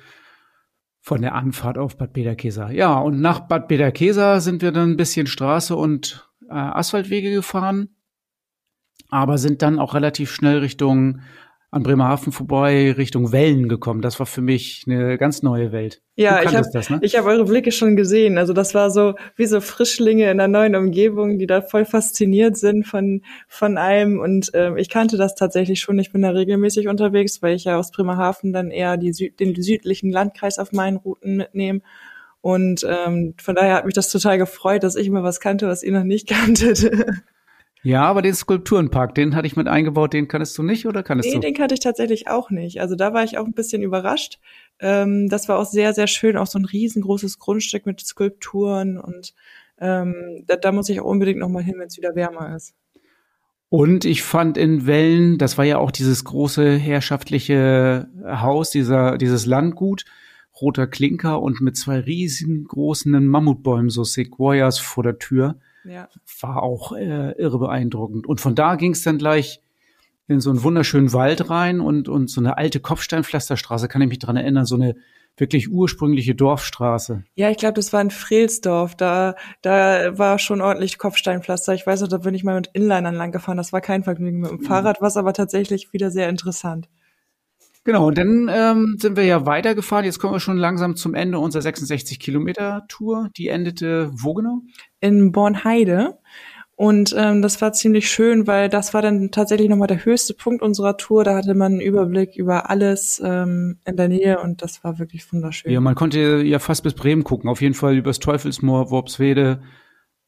von 1.02 1.20
der 1.20 1.34
Anfahrt 1.34 1.76
auf 1.76 1.98
Bad 1.98 2.14
Peter-Keser. 2.14 2.70
Ja, 2.70 2.98
und 2.98 3.20
nach 3.20 3.40
Bad 3.40 3.68
Peter-Keser 3.68 4.40
sind 4.40 4.62
wir 4.62 4.72
dann 4.72 4.92
ein 4.92 4.96
bisschen 4.96 5.26
Straße 5.26 5.76
und 5.76 6.26
äh, 6.48 6.54
Asphaltwege 6.54 7.30
gefahren, 7.30 7.96
aber 9.10 9.36
sind 9.36 9.60
dann 9.60 9.78
auch 9.78 9.92
relativ 9.92 10.32
schnell 10.32 10.60
Richtung 10.60 11.20
an 11.74 11.82
Bremerhaven 11.82 12.32
vorbei 12.32 12.92
Richtung 12.92 13.32
Wellen 13.32 13.68
gekommen. 13.68 14.00
Das 14.00 14.20
war 14.20 14.26
für 14.26 14.40
mich 14.40 14.84
eine 14.86 15.18
ganz 15.18 15.42
neue 15.42 15.72
Welt. 15.72 16.00
Ja, 16.14 16.40
ich 16.42 16.54
habe 16.54 16.68
ne? 16.88 17.00
ich 17.02 17.16
hab 17.16 17.26
eure 17.26 17.44
Blicke 17.44 17.72
schon 17.72 17.96
gesehen. 17.96 18.38
Also 18.38 18.52
das 18.52 18.74
war 18.74 18.90
so 18.90 19.14
wie 19.34 19.46
so 19.46 19.60
Frischlinge 19.60 20.30
in 20.30 20.38
einer 20.38 20.46
neuen 20.46 20.76
Umgebung, 20.76 21.38
die 21.38 21.48
da 21.48 21.62
voll 21.62 21.84
fasziniert 21.84 22.56
sind 22.56 22.86
von 22.86 23.22
von 23.48 23.76
allem. 23.76 24.20
Und 24.20 24.54
äh, 24.54 24.78
ich 24.78 24.88
kannte 24.88 25.16
das 25.16 25.34
tatsächlich 25.34 25.80
schon. 25.80 25.98
Ich 25.98 26.12
bin 26.12 26.22
da 26.22 26.30
regelmäßig 26.30 26.86
unterwegs, 26.86 27.42
weil 27.42 27.56
ich 27.56 27.64
ja 27.64 27.76
aus 27.76 27.90
Bremerhaven 27.90 28.52
dann 28.52 28.70
eher 28.70 28.96
die 28.96 29.12
Süd 29.12 29.40
den 29.40 29.60
südlichen 29.60 30.12
Landkreis 30.12 30.60
auf 30.60 30.70
meinen 30.70 30.98
Routen 30.98 31.36
mitnehme. 31.36 31.80
Und 32.40 32.86
ähm, 32.88 33.34
von 33.42 33.56
daher 33.56 33.74
hat 33.74 33.84
mich 33.84 33.94
das 33.94 34.10
total 34.10 34.38
gefreut, 34.38 34.84
dass 34.84 34.94
ich 34.94 35.10
mal 35.10 35.24
was 35.24 35.40
kannte, 35.40 35.66
was 35.66 35.82
ihr 35.82 35.92
noch 35.92 36.04
nicht 36.04 36.28
kanntet. 36.28 36.88
Ja, 37.84 38.02
aber 38.04 38.22
den 38.22 38.34
Skulpturenpark, 38.34 39.14
den 39.14 39.36
hatte 39.36 39.46
ich 39.46 39.56
mit 39.56 39.68
eingebaut, 39.68 40.14
den 40.14 40.26
kanntest 40.26 40.56
du 40.56 40.62
nicht 40.62 40.86
oder 40.86 41.02
kannst 41.02 41.28
nee, 41.28 41.34
du? 41.34 41.40
den 41.40 41.52
kannte 41.52 41.74
ich 41.74 41.80
tatsächlich 41.80 42.28
auch 42.28 42.50
nicht. 42.50 42.80
Also 42.80 42.96
da 42.96 43.12
war 43.12 43.24
ich 43.24 43.36
auch 43.36 43.44
ein 43.44 43.52
bisschen 43.52 43.82
überrascht. 43.82 44.38
Ähm, 44.80 45.28
das 45.28 45.50
war 45.50 45.58
auch 45.58 45.66
sehr, 45.66 45.92
sehr 45.92 46.06
schön, 46.06 46.38
auch 46.38 46.46
so 46.46 46.58
ein 46.58 46.64
riesengroßes 46.64 47.38
Grundstück 47.38 47.84
mit 47.84 48.00
Skulpturen 48.00 48.98
und 48.98 49.34
ähm, 49.78 50.44
da, 50.46 50.56
da 50.56 50.72
muss 50.72 50.88
ich 50.88 51.00
auch 51.00 51.04
unbedingt 51.04 51.38
nochmal 51.38 51.62
hin, 51.62 51.74
wenn 51.76 51.88
es 51.88 51.98
wieder 51.98 52.14
wärmer 52.14 52.56
ist. 52.56 52.74
Und 53.68 54.06
ich 54.06 54.22
fand 54.22 54.56
in 54.56 54.86
Wellen, 54.86 55.36
das 55.36 55.58
war 55.58 55.66
ja 55.66 55.76
auch 55.76 55.90
dieses 55.90 56.24
große 56.24 56.76
herrschaftliche 56.76 58.08
Haus, 58.24 58.70
dieser, 58.70 59.18
dieses 59.18 59.44
Landgut, 59.44 60.06
roter 60.58 60.86
Klinker 60.86 61.42
und 61.42 61.60
mit 61.60 61.76
zwei 61.76 61.98
riesengroßen 61.98 63.26
Mammutbäumen, 63.26 63.90
so 63.90 64.04
Sequoias 64.04 64.78
vor 64.78 65.02
der 65.02 65.18
Tür. 65.18 65.56
Ja. 65.84 66.08
War 66.40 66.62
auch 66.62 66.92
äh, 66.92 67.32
irre 67.32 67.58
beeindruckend. 67.58 68.26
Und 68.26 68.40
von 68.40 68.54
da 68.54 68.76
ging 68.76 68.92
es 68.92 69.02
dann 69.02 69.18
gleich 69.18 69.60
in 70.26 70.40
so 70.40 70.50
einen 70.50 70.62
wunderschönen 70.62 71.12
Wald 71.12 71.50
rein 71.50 71.80
und, 71.80 72.08
und 72.08 72.30
so 72.30 72.40
eine 72.40 72.56
alte 72.56 72.80
Kopfsteinpflasterstraße, 72.80 73.88
kann 73.88 74.02
ich 74.02 74.08
mich 74.08 74.18
dran 74.18 74.36
erinnern, 74.36 74.64
so 74.64 74.76
eine 74.76 74.94
wirklich 75.36 75.70
ursprüngliche 75.70 76.34
Dorfstraße. 76.34 77.24
Ja, 77.34 77.50
ich 77.50 77.56
glaube, 77.56 77.74
das 77.74 77.92
war 77.92 78.00
in 78.00 78.10
Freelsdorf. 78.10 78.94
Da, 78.94 79.34
da 79.62 80.16
war 80.16 80.38
schon 80.38 80.60
ordentlich 80.60 80.98
Kopfsteinpflaster. 80.98 81.74
Ich 81.74 81.86
weiß 81.86 82.02
noch, 82.02 82.08
da 82.08 82.18
bin 82.18 82.34
ich 82.34 82.44
mal 82.44 82.54
mit 82.54 82.70
Inlinern 82.72 83.16
lang 83.16 83.32
gefahren. 83.32 83.56
Das 83.56 83.72
war 83.72 83.80
kein 83.80 84.04
Vergnügen 84.04 84.40
mit 84.40 84.50
dem 84.50 84.58
mhm. 84.58 84.64
Fahrrad, 84.64 85.00
was 85.00 85.16
aber 85.16 85.32
tatsächlich 85.32 85.92
wieder 85.92 86.10
sehr 86.10 86.28
interessant. 86.28 86.88
Genau, 87.84 88.08
und 88.08 88.16
dann 88.16 88.50
ähm, 88.50 88.96
sind 88.98 89.16
wir 89.16 89.24
ja 89.24 89.44
weitergefahren. 89.44 90.06
Jetzt 90.06 90.18
kommen 90.18 90.32
wir 90.32 90.40
schon 90.40 90.56
langsam 90.56 90.96
zum 90.96 91.14
Ende 91.14 91.38
unserer 91.38 91.62
66 91.62 92.18
Kilometer 92.18 92.86
Tour. 92.88 93.28
Die 93.36 93.48
endete 93.48 94.10
wo 94.12 94.32
genau? 94.32 94.62
In 95.00 95.32
Bornheide. 95.32 96.18
Und 96.76 97.14
ähm, 97.16 97.40
das 97.40 97.60
war 97.60 97.72
ziemlich 97.72 98.10
schön, 98.10 98.46
weil 98.46 98.68
das 98.68 98.94
war 98.94 99.02
dann 99.02 99.30
tatsächlich 99.30 99.68
nochmal 99.68 99.86
der 99.86 100.04
höchste 100.04 100.34
Punkt 100.34 100.60
unserer 100.62 100.96
Tour. 100.96 101.22
Da 101.22 101.36
hatte 101.36 101.54
man 101.54 101.72
einen 101.72 101.80
Überblick 101.80 102.36
über 102.36 102.68
alles 102.68 103.22
ähm, 103.24 103.78
in 103.84 103.96
der 103.96 104.08
Nähe 104.08 104.40
und 104.40 104.62
das 104.62 104.82
war 104.82 104.98
wirklich 104.98 105.30
wunderschön. 105.32 105.70
Ja, 105.70 105.80
man 105.80 105.94
konnte 105.94 106.42
ja 106.42 106.58
fast 106.58 106.82
bis 106.82 106.94
Bremen 106.94 107.22
gucken. 107.22 107.48
Auf 107.48 107.60
jeden 107.60 107.74
Fall 107.74 107.96
übers 107.96 108.18
Teufelsmoor, 108.18 108.90
Worpswede 108.90 109.62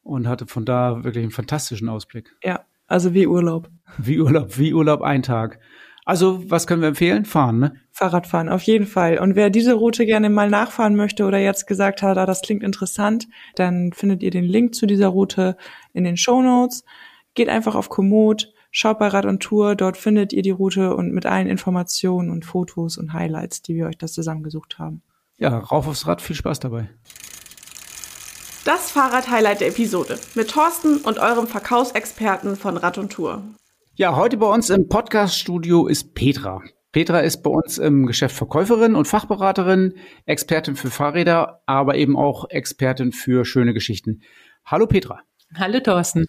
und 0.03 0.29
hatte 0.29 0.47
von 0.47 0.65
da 0.65 1.03
wirklich 1.03 1.25
einen 1.25 1.33
fantastischen 1.33 1.89
Ausblick. 1.89 2.37
Ja, 2.45 2.61
also 2.87 3.13
wie 3.13 3.27
Urlaub. 3.27 3.69
Wie 3.99 4.21
Urlaub, 4.21 4.57
wie 4.57 4.73
Urlaub 4.73 5.03
ein 5.03 5.23
Tag. 5.23 5.59
Also, 6.07 6.49
was 6.49 6.69
können 6.69 6.83
wir 6.83 6.89
empfehlen? 6.89 7.25
Fahren, 7.25 7.59
ne? 7.59 7.75
Fahrradfahren, 7.91 8.49
auf 8.49 8.63
jeden 8.63 8.87
Fall. 8.87 9.19
Und 9.19 9.35
wer 9.35 9.51
diese 9.51 9.75
Route 9.75 10.07
gerne 10.07 10.31
mal 10.31 10.49
nachfahren 10.49 10.95
möchte 10.95 11.25
oder 11.25 11.39
jetzt 11.39 11.67
gesagt 11.67 12.01
hat, 12.01 12.17
ah, 12.17 12.27
das 12.27 12.43
klingt 12.43 12.63
interessant, 12.63 13.27
dann 13.57 13.93
findet 13.93 14.23
ihr 14.23 14.31
den 14.31 14.45
Link 14.45 14.77
zu 14.77 14.87
dieser 14.87 15.09
Route 15.09 15.57
in 15.93 16.05
den 16.05 16.17
Show 16.17 16.43
Notes. 16.43 16.85
Geht 17.35 17.49
einfach 17.49 17.75
auf 17.75 17.89
Komoot, 17.89 18.53
schaut 18.71 19.01
bei 19.01 19.09
Rad 19.09 19.27
und 19.27 19.43
Tour, 19.43 19.75
dort 19.75 19.97
findet 19.97 20.33
ihr 20.33 20.43
die 20.43 20.51
Route 20.51 20.95
und 20.95 21.13
mit 21.13 21.27
allen 21.27 21.49
Informationen 21.49 22.31
und 22.31 22.45
Fotos 22.45 22.99
und 22.99 23.13
Highlights, 23.13 23.63
die 23.63 23.75
wir 23.75 23.87
euch 23.87 23.99
das 23.99 24.13
zusammengesucht 24.13 24.79
haben. 24.79 25.03
Ja, 25.39 25.59
rauf 25.59 25.89
aufs 25.89 26.07
Rad, 26.07 26.23
viel 26.23 26.37
Spaß 26.37 26.61
dabei. 26.61 26.89
Das 28.65 28.93
Fahrrad-Highlight 28.93 29.61
der 29.61 29.69
Episode 29.69 30.21
mit 30.37 30.51
Thorsten 30.51 30.99
und 30.99 31.19
eurem 31.19 31.49
Verkaufsexperten 31.49 32.55
von 32.55 32.77
Rad 32.77 32.97
und 32.97 33.13
Tour. 33.13 33.43
Ja, 33.99 34.15
heute 34.15 34.37
bei 34.37 34.47
uns 34.47 34.69
im 34.69 34.89
Podcast-Studio 34.91 35.87
ist 35.87 36.15
Petra. 36.15 36.63
Petra 36.93 37.21
ist 37.21 37.43
bei 37.43 37.49
uns 37.49 37.79
im 37.79 38.05
Geschäft 38.05 38.37
Verkäuferin 38.37 38.95
und 38.95 39.09
Fachberaterin, 39.09 39.95
Expertin 40.27 40.77
für 40.77 40.91
Fahrräder, 40.91 41.63
aber 41.65 41.95
eben 41.95 42.15
auch 42.15 42.51
Expertin 42.51 43.13
für 43.13 43.47
schöne 43.47 43.73
Geschichten. 43.73 44.21
Hallo 44.67 44.87
Petra. 44.87 45.23
Hallo 45.55 45.81
Thorsten. 45.81 46.27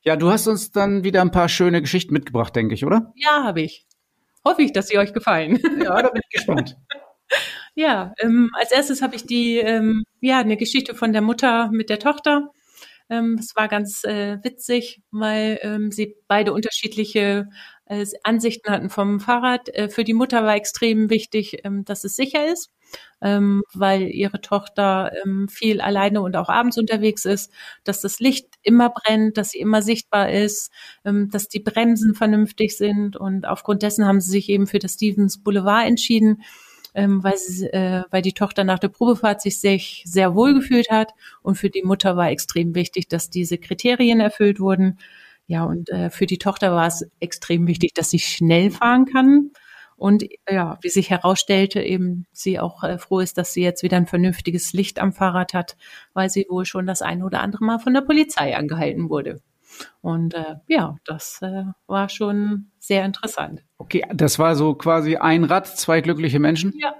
Ja, 0.00 0.16
du 0.16 0.30
hast 0.30 0.46
uns 0.46 0.70
dann 0.70 1.04
wieder 1.04 1.20
ein 1.20 1.30
paar 1.30 1.50
schöne 1.50 1.82
Geschichten 1.82 2.14
mitgebracht, 2.14 2.56
denke 2.56 2.72
ich, 2.72 2.86
oder? 2.86 3.12
Ja, 3.14 3.44
habe 3.44 3.60
ich. 3.60 3.84
Hoffe 4.42 4.62
ich, 4.62 4.72
dass 4.72 4.88
sie 4.88 4.96
euch 4.96 5.12
gefallen. 5.12 5.58
Ja, 5.84 6.00
da 6.00 6.08
bin 6.08 6.22
ich 6.24 6.30
gespannt. 6.30 6.78
ja, 7.74 8.14
ähm, 8.20 8.50
als 8.58 8.72
erstes 8.72 9.02
habe 9.02 9.16
ich 9.16 9.26
die, 9.26 9.58
ähm, 9.58 10.04
ja, 10.20 10.38
eine 10.38 10.56
Geschichte 10.56 10.94
von 10.94 11.12
der 11.12 11.20
Mutter 11.20 11.68
mit 11.72 11.90
der 11.90 11.98
Tochter. 11.98 12.48
Ähm, 13.12 13.36
es 13.38 13.54
war 13.54 13.68
ganz 13.68 14.04
äh, 14.04 14.38
witzig, 14.42 15.02
weil 15.10 15.58
ähm, 15.60 15.92
sie 15.92 16.16
beide 16.28 16.54
unterschiedliche 16.54 17.46
äh, 17.84 18.06
Ansichten 18.22 18.70
hatten 18.70 18.88
vom 18.88 19.20
Fahrrad. 19.20 19.68
Äh, 19.68 19.90
für 19.90 20.02
die 20.02 20.14
Mutter 20.14 20.44
war 20.44 20.56
extrem 20.56 21.10
wichtig, 21.10 21.58
ähm, 21.64 21.84
dass 21.84 22.04
es 22.04 22.16
sicher 22.16 22.50
ist, 22.50 22.70
ähm, 23.20 23.64
weil 23.74 24.04
ihre 24.04 24.40
Tochter 24.40 25.12
ähm, 25.22 25.46
viel 25.50 25.82
alleine 25.82 26.22
und 26.22 26.36
auch 26.36 26.48
abends 26.48 26.78
unterwegs 26.78 27.26
ist, 27.26 27.52
dass 27.84 28.00
das 28.00 28.18
Licht 28.18 28.46
immer 28.62 28.88
brennt, 28.88 29.36
dass 29.36 29.50
sie 29.50 29.58
immer 29.58 29.82
sichtbar 29.82 30.30
ist, 30.32 30.72
ähm, 31.04 31.28
dass 31.30 31.48
die 31.48 31.60
Bremsen 31.60 32.14
vernünftig 32.14 32.78
sind 32.78 33.18
und 33.18 33.46
aufgrund 33.46 33.82
dessen 33.82 34.06
haben 34.06 34.22
sie 34.22 34.30
sich 34.30 34.48
eben 34.48 34.66
für 34.66 34.78
das 34.78 34.94
Stevens 34.94 35.42
Boulevard 35.42 35.86
entschieden 35.86 36.42
ähm, 36.94 37.22
weil, 37.24 37.36
sie, 37.36 37.66
äh, 37.72 38.04
weil 38.10 38.22
die 38.22 38.32
Tochter 38.32 38.64
nach 38.64 38.78
der 38.78 38.88
Probefahrt 38.88 39.40
sich 39.40 39.60
sehr, 39.60 39.78
sehr 40.04 40.34
wohl 40.34 40.54
gefühlt 40.54 40.90
hat. 40.90 41.12
Und 41.42 41.56
für 41.56 41.70
die 41.70 41.82
Mutter 41.82 42.16
war 42.16 42.30
extrem 42.30 42.74
wichtig, 42.74 43.08
dass 43.08 43.30
diese 43.30 43.58
Kriterien 43.58 44.20
erfüllt 44.20 44.60
wurden. 44.60 44.98
Ja, 45.46 45.64
und 45.64 45.90
äh, 45.90 46.10
für 46.10 46.26
die 46.26 46.38
Tochter 46.38 46.72
war 46.72 46.86
es 46.86 47.06
extrem 47.20 47.66
wichtig, 47.66 47.94
dass 47.94 48.10
sie 48.10 48.18
schnell 48.18 48.70
fahren 48.70 49.06
kann. 49.06 49.50
Und 49.96 50.24
ja, 50.50 50.78
wie 50.82 50.88
sich 50.88 51.10
herausstellte, 51.10 51.80
eben 51.80 52.26
sie 52.32 52.58
auch 52.58 52.82
äh, 52.82 52.98
froh 52.98 53.20
ist, 53.20 53.38
dass 53.38 53.52
sie 53.52 53.62
jetzt 53.62 53.82
wieder 53.82 53.96
ein 53.96 54.06
vernünftiges 54.06 54.72
Licht 54.72 54.98
am 54.98 55.12
Fahrrad 55.12 55.54
hat, 55.54 55.76
weil 56.12 56.28
sie 56.28 56.46
wohl 56.48 56.64
schon 56.64 56.86
das 56.86 57.02
eine 57.02 57.24
oder 57.24 57.40
andere 57.40 57.64
Mal 57.64 57.78
von 57.78 57.94
der 57.94 58.00
Polizei 58.00 58.56
angehalten 58.56 59.10
wurde. 59.10 59.40
Und 60.00 60.34
äh, 60.34 60.56
ja, 60.66 60.96
das 61.04 61.40
äh, 61.42 61.64
war 61.86 62.08
schon 62.08 62.70
sehr 62.78 63.04
interessant. 63.04 63.62
Okay, 63.78 64.04
das 64.12 64.38
war 64.38 64.56
so 64.56 64.74
quasi 64.74 65.16
ein 65.16 65.44
Rad, 65.44 65.66
zwei 65.66 66.00
glückliche 66.00 66.38
Menschen? 66.38 66.72
Ja, 66.76 66.94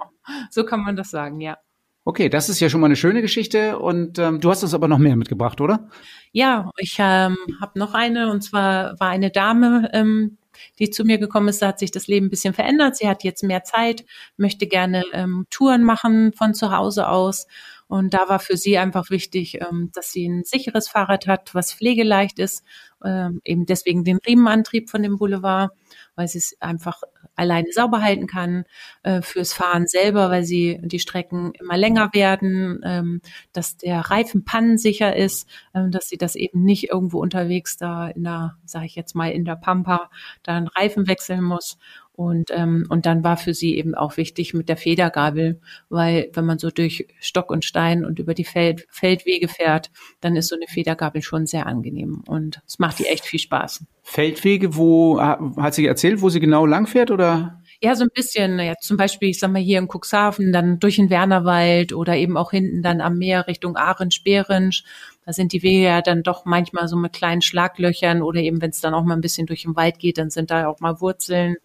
so 0.49 0.63
kann 0.63 0.81
man 0.81 0.95
das 0.95 1.11
sagen, 1.11 1.39
ja. 1.41 1.57
Okay, 2.05 2.27
das 2.27 2.49
ist 2.49 2.59
ja 2.59 2.69
schon 2.69 2.81
mal 2.81 2.87
eine 2.87 2.97
schöne 2.97 3.21
Geschichte 3.21 3.79
und 3.79 4.19
ähm, 4.19 4.41
du 4.41 4.49
hast 4.49 4.61
uns 4.61 4.73
aber 4.73 4.89
noch 4.89 4.97
mehr 4.97 5.15
mitgebracht, 5.15 5.61
oder? 5.61 5.87
Ja, 6.33 6.69
ich 6.77 6.97
ähm, 6.99 7.37
habe 7.61 7.79
noch 7.79 7.93
eine 7.93 8.29
und 8.29 8.41
zwar 8.41 8.99
war 8.99 9.09
eine 9.09 9.31
Dame, 9.31 9.89
ähm, 9.93 10.37
die 10.79 10.89
zu 10.89 11.05
mir 11.05 11.17
gekommen 11.17 11.47
ist, 11.47 11.61
da 11.61 11.67
hat 11.67 11.79
sich 11.79 11.91
das 11.91 12.07
Leben 12.07 12.27
ein 12.27 12.29
bisschen 12.29 12.53
verändert. 12.53 12.97
Sie 12.97 13.07
hat 13.07 13.23
jetzt 13.23 13.43
mehr 13.43 13.63
Zeit, 13.63 14.05
möchte 14.35 14.67
gerne 14.67 15.03
ähm, 15.13 15.45
Touren 15.49 15.83
machen 15.83 16.33
von 16.33 16.53
zu 16.53 16.75
Hause 16.75 17.07
aus. 17.07 17.47
Und 17.93 18.15
da 18.15 18.27
war 18.27 18.39
für 18.39 18.57
sie 18.57 18.79
einfach 18.79 19.11
wichtig, 19.11 19.61
ähm, 19.61 19.91
dass 19.93 20.11
sie 20.11 20.27
ein 20.27 20.43
sicheres 20.43 20.89
Fahrrad 20.89 21.27
hat, 21.27 21.53
was 21.53 21.71
pflegeleicht 21.71 22.39
ist, 22.39 22.63
ähm, 23.05 23.39
eben 23.43 23.67
deswegen 23.67 24.03
den 24.03 24.17
Riemenantrieb 24.17 24.89
von 24.89 25.03
dem 25.03 25.17
Boulevard, 25.17 25.69
weil 26.15 26.27
sie 26.27 26.39
es 26.39 26.57
einfach 26.59 27.03
alleine 27.35 27.71
sauber 27.71 28.01
halten 28.01 28.25
kann, 28.25 28.63
äh, 29.03 29.21
fürs 29.21 29.53
Fahren 29.53 29.85
selber, 29.85 30.31
weil 30.31 30.43
sie 30.43 30.79
die 30.81 30.97
Strecken 30.97 31.53
immer 31.59 31.77
länger 31.77 32.09
werden, 32.13 32.81
ähm, 32.83 33.21
dass 33.51 33.77
der 33.77 33.99
Reifen 33.99 34.43
pannensicher 34.43 35.15
ist, 35.15 35.47
dass 35.73 36.09
sie 36.09 36.17
das 36.17 36.35
eben 36.35 36.63
nicht 36.63 36.89
irgendwo 36.89 37.19
unterwegs 37.21 37.77
da 37.77 38.07
in 38.07 38.23
der, 38.23 38.57
sage 38.65 38.87
ich 38.87 38.95
jetzt 38.95 39.13
mal, 39.13 39.31
in 39.31 39.45
der 39.45 39.55
Pampa 39.55 40.09
da 40.41 40.55
einen 40.57 40.67
Reifen 40.67 41.05
wechseln 41.07 41.43
muss 41.43 41.77
und, 42.15 42.51
ähm, 42.51 42.85
und 42.89 43.05
dann 43.05 43.23
war 43.23 43.37
für 43.37 43.53
sie 43.53 43.75
eben 43.75 43.95
auch 43.95 44.17
wichtig 44.17 44.53
mit 44.53 44.69
der 44.69 44.77
Federgabel, 44.77 45.59
weil 45.89 46.29
wenn 46.33 46.45
man 46.45 46.59
so 46.59 46.69
durch 46.69 47.07
Stock 47.19 47.49
und 47.49 47.65
Stein 47.65 48.05
und 48.05 48.19
über 48.19 48.35
die 48.35 48.43
Feld, 48.43 48.85
Feldwege 48.89 49.47
fährt, 49.47 49.89
dann 50.21 50.35
ist 50.35 50.47
so 50.47 50.55
eine 50.55 50.67
Federgabel 50.67 51.23
schon 51.23 51.47
sehr 51.47 51.65
angenehm 51.65 52.23
und 52.27 52.61
es 52.67 52.77
macht 52.77 52.99
ihr 52.99 53.11
echt 53.11 53.25
viel 53.25 53.39
Spaß. 53.39 53.85
Feldwege, 54.03 54.75
wo 54.75 55.19
hat 55.19 55.73
sie 55.73 55.87
erzählt, 55.87 56.21
wo 56.21 56.29
sie 56.29 56.39
genau 56.39 56.65
lang 56.65 56.85
fährt 56.85 57.09
oder? 57.09 57.59
Ja, 57.81 57.95
so 57.95 58.03
ein 58.05 58.11
bisschen. 58.13 58.59
Ja, 58.59 58.75
zum 58.79 58.95
Beispiel, 58.95 59.29
ich 59.29 59.39
sag 59.39 59.51
mal, 59.51 59.61
hier 59.61 59.77
in 59.77 59.89
Cuxhaven, 59.89 60.53
dann 60.53 60.79
durch 60.79 60.95
den 60.95 61.09
Wernerwald 61.09 61.91
oder 61.91 62.15
eben 62.15 62.37
auch 62.37 62.51
hinten 62.51 62.81
dann 62.81 63.01
am 63.01 63.17
Meer 63.17 63.45
Richtung 63.47 63.75
Arensch, 63.75 64.23
Behrensch. 64.23 64.85
Da 65.25 65.33
sind 65.33 65.53
die 65.53 65.63
Wege 65.63 65.83
ja 65.83 66.01
dann 66.01 66.23
doch 66.23 66.45
manchmal 66.45 66.87
so 66.87 66.95
mit 66.97 67.13
kleinen 67.13 67.41
Schlaglöchern 67.41 68.21
oder 68.21 68.39
eben, 68.39 68.61
wenn 68.61 68.71
es 68.71 68.81
dann 68.81 68.93
auch 68.93 69.03
mal 69.03 69.15
ein 69.15 69.21
bisschen 69.21 69.47
durch 69.47 69.63
den 69.63 69.75
Wald 69.75 69.99
geht, 69.99 70.17
dann 70.17 70.29
sind 70.29 70.51
da 70.51 70.67
auch 70.67 70.79
mal 70.79 70.99
Wurzeln 71.01 71.55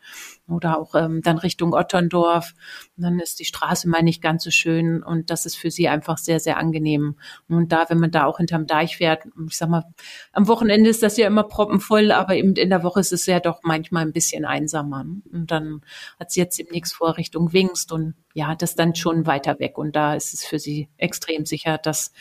oder 0.49 0.79
auch 0.79 0.95
ähm, 0.95 1.21
dann 1.23 1.39
Richtung 1.39 1.75
Otterndorf. 1.75 2.55
Und 2.97 3.03
dann 3.03 3.19
ist 3.21 3.41
die 3.41 3.45
Straße 3.45 3.89
mal 3.89 4.03
nicht 4.03 4.23
ganz 4.23 4.45
so 4.45 4.51
schön 4.51 5.03
und 5.03 5.31
das 5.31 5.47
ist 5.47 5.57
für 5.57 5.71
sie 5.71 5.89
einfach 5.89 6.19
sehr, 6.19 6.41
sehr 6.41 6.57
angenehm. 6.57 7.17
Und 7.49 7.73
da, 7.73 7.87
wenn 7.89 7.99
man 7.99 8.11
da 8.11 8.25
auch 8.25 8.39
hinterm 8.39 8.67
Deich 8.67 8.97
fährt, 8.97 9.25
ich 9.49 9.57
sag 9.57 9.69
mal, 9.69 9.85
am 10.33 10.49
Wochenende 10.49 10.91
ist 10.91 11.03
das 11.03 11.17
ja 11.17 11.27
immer 11.27 11.45
proppenvoll, 11.45 12.13
aber 12.13 12.35
eben 12.35 12.55
in 12.55 12.71
der 12.71 12.83
Woche 12.83 13.01
ist 13.01 13.13
es 13.13 13.27
ja 13.27 13.41
doch 13.41 13.61
manchmal 13.63 14.05
ein 14.05 14.13
bisschen 14.13 14.45
einsamer. 14.45 15.05
Und 15.33 15.51
dann 15.51 15.83
hat 16.19 16.31
sie 16.31 16.41
jetzt 16.41 16.59
demnächst 16.59 16.95
vor 16.95 17.17
Richtung 17.17 17.53
Wingst 17.53 17.93
und 17.93 18.15
ja, 18.35 18.55
das 18.55 18.75
dann 18.75 18.95
schon 18.95 19.27
weiter 19.27 19.59
weg. 19.59 19.79
Und 19.79 19.97
da 19.97 20.15
ist 20.15 20.33
es 20.33 20.45
für 20.45 20.59
sie 20.59 20.89
extrem 20.97 21.45
sicher, 21.45 21.77
dass 21.77 22.13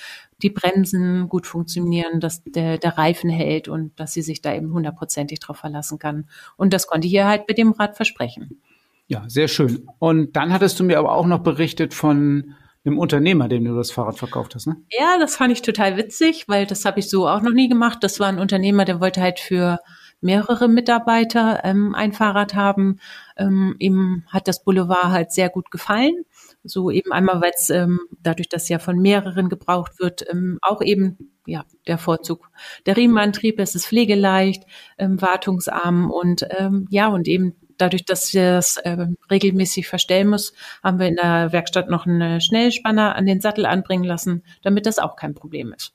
die 0.41 0.49
Bremsen 0.49 1.29
gut 1.29 1.47
funktionieren, 1.47 2.19
dass 2.19 2.43
der, 2.43 2.77
der 2.77 2.97
Reifen 2.97 3.29
hält 3.29 3.67
und 3.67 3.99
dass 3.99 4.13
sie 4.13 4.21
sich 4.21 4.41
da 4.41 4.53
eben 4.53 4.71
hundertprozentig 4.71 5.39
drauf 5.39 5.57
verlassen 5.57 5.99
kann. 5.99 6.29
Und 6.57 6.73
das 6.73 6.87
konnte 6.87 7.07
ich 7.07 7.13
ihr 7.13 7.27
halt 7.27 7.47
mit 7.47 7.57
dem 7.57 7.71
Rad 7.71 7.95
versprechen. 7.95 8.61
Ja, 9.07 9.23
sehr 9.27 9.47
schön. 9.47 9.87
Und 9.99 10.35
dann 10.35 10.53
hattest 10.53 10.79
du 10.79 10.83
mir 10.83 10.99
aber 10.99 11.13
auch 11.13 11.25
noch 11.25 11.39
berichtet 11.39 11.93
von 11.93 12.55
einem 12.85 12.99
Unternehmer, 12.99 13.47
dem 13.47 13.65
du 13.65 13.75
das 13.75 13.91
Fahrrad 13.91 14.17
verkauft 14.17 14.55
hast, 14.55 14.67
ne? 14.67 14.77
Ja, 14.89 15.17
das 15.19 15.35
fand 15.35 15.51
ich 15.51 15.61
total 15.61 15.97
witzig, 15.97 16.47
weil 16.47 16.65
das 16.65 16.85
habe 16.85 16.99
ich 16.99 17.09
so 17.09 17.27
auch 17.27 17.41
noch 17.41 17.51
nie 17.51 17.67
gemacht. 17.67 17.99
Das 18.01 18.19
war 18.19 18.27
ein 18.27 18.39
Unternehmer, 18.39 18.85
der 18.85 19.01
wollte 19.01 19.21
halt 19.21 19.39
für 19.39 19.79
mehrere 20.21 20.67
Mitarbeiter 20.67 21.61
ähm, 21.63 21.93
ein 21.95 22.13
Fahrrad 22.13 22.53
haben. 22.55 22.99
Ähm, 23.37 23.75
ihm 23.79 24.23
hat 24.27 24.47
das 24.47 24.63
Boulevard 24.63 25.11
halt 25.11 25.31
sehr 25.31 25.49
gut 25.49 25.69
gefallen. 25.71 26.23
So 26.67 26.91
eben 26.91 27.11
einmal, 27.11 27.41
weil 27.41 27.51
es 27.55 27.69
ähm, 27.69 27.99
dadurch, 28.21 28.49
dass 28.49 28.69
ja 28.69 28.79
von 28.79 28.97
mehreren 28.97 29.49
gebraucht 29.49 29.99
wird, 29.99 30.25
ähm, 30.29 30.59
auch 30.61 30.81
eben 30.81 31.31
ja 31.45 31.65
der 31.87 31.97
Vorzug 31.97 32.49
der 32.85 32.97
Riemenantrieb, 32.97 33.59
es 33.59 33.75
ist 33.75 33.87
pflegeleicht, 33.87 34.63
ähm, 34.97 35.21
wartungsarm 35.21 36.11
und 36.11 36.45
ähm, 36.57 36.87
ja 36.89 37.07
und 37.07 37.27
eben 37.27 37.55
dadurch, 37.77 38.05
dass 38.05 38.33
wir 38.33 38.53
das 38.53 38.77
äh, 38.77 39.07
regelmäßig 39.29 39.87
verstellen 39.87 40.29
muss, 40.29 40.53
haben 40.83 40.99
wir 40.99 41.07
in 41.07 41.15
der 41.15 41.51
Werkstatt 41.51 41.89
noch 41.89 42.05
einen 42.05 42.41
Schnellspanner 42.41 43.15
an 43.15 43.25
den 43.25 43.41
Sattel 43.41 43.65
anbringen 43.65 44.03
lassen, 44.03 44.43
damit 44.63 44.85
das 44.85 44.99
auch 44.99 45.15
kein 45.15 45.35
Problem 45.35 45.73
ist. 45.73 45.93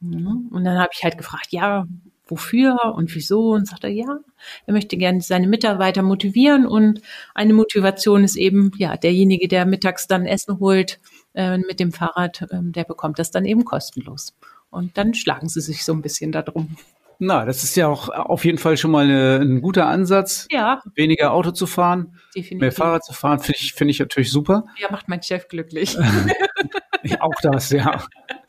Mhm. 0.00 0.48
Und 0.50 0.64
dann 0.64 0.78
habe 0.78 0.90
ich 0.94 1.04
halt 1.04 1.18
gefragt, 1.18 1.48
ja, 1.50 1.86
wofür 2.30 2.94
und 2.94 3.14
wieso 3.14 3.50
und 3.50 3.66
sagt 3.68 3.84
er, 3.84 3.90
ja, 3.90 4.18
er 4.66 4.72
möchte 4.72 4.96
gerne 4.96 5.20
seine 5.20 5.48
Mitarbeiter 5.48 6.02
motivieren 6.02 6.66
und 6.66 7.00
eine 7.34 7.52
Motivation 7.52 8.24
ist 8.24 8.36
eben, 8.36 8.72
ja, 8.76 8.96
derjenige, 8.96 9.48
der 9.48 9.66
mittags 9.66 10.06
dann 10.06 10.26
Essen 10.26 10.60
holt 10.60 11.00
äh, 11.34 11.58
mit 11.58 11.80
dem 11.80 11.92
Fahrrad, 11.92 12.42
äh, 12.42 12.60
der 12.62 12.84
bekommt 12.84 13.18
das 13.18 13.30
dann 13.30 13.44
eben 13.44 13.64
kostenlos. 13.64 14.34
Und 14.70 14.96
dann 14.96 15.14
schlagen 15.14 15.48
sie 15.48 15.60
sich 15.60 15.84
so 15.84 15.92
ein 15.92 16.02
bisschen 16.02 16.32
darum. 16.32 16.76
Na, 17.22 17.44
das 17.44 17.62
ist 17.64 17.76
ja 17.76 17.86
auch 17.86 18.08
auf 18.08 18.46
jeden 18.46 18.56
Fall 18.56 18.78
schon 18.78 18.90
mal 18.90 19.04
eine, 19.04 19.40
ein 19.42 19.60
guter 19.60 19.86
Ansatz. 19.86 20.46
Ja. 20.50 20.80
Weniger 20.94 21.32
Auto 21.32 21.50
zu 21.50 21.66
fahren, 21.66 22.18
Definitiv. 22.34 22.60
mehr 22.60 22.72
Fahrrad 22.72 23.04
zu 23.04 23.12
fahren, 23.12 23.40
finde 23.40 23.58
ich, 23.60 23.74
finde 23.74 23.90
ich 23.90 23.98
natürlich 23.98 24.30
super. 24.30 24.64
Ja, 24.78 24.90
macht 24.90 25.06
mein 25.08 25.22
Chef 25.22 25.46
glücklich. 25.48 25.98
auch 27.20 27.34
das, 27.42 27.70
ja. 27.70 28.02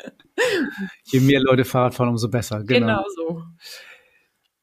Je 1.06 1.20
mehr 1.20 1.42
Leute 1.42 1.66
Fahrrad 1.66 1.94
fahren, 1.94 2.10
umso 2.10 2.30
besser. 2.30 2.64
Genau, 2.64 2.88
genau 2.88 3.04
so. 3.16 3.44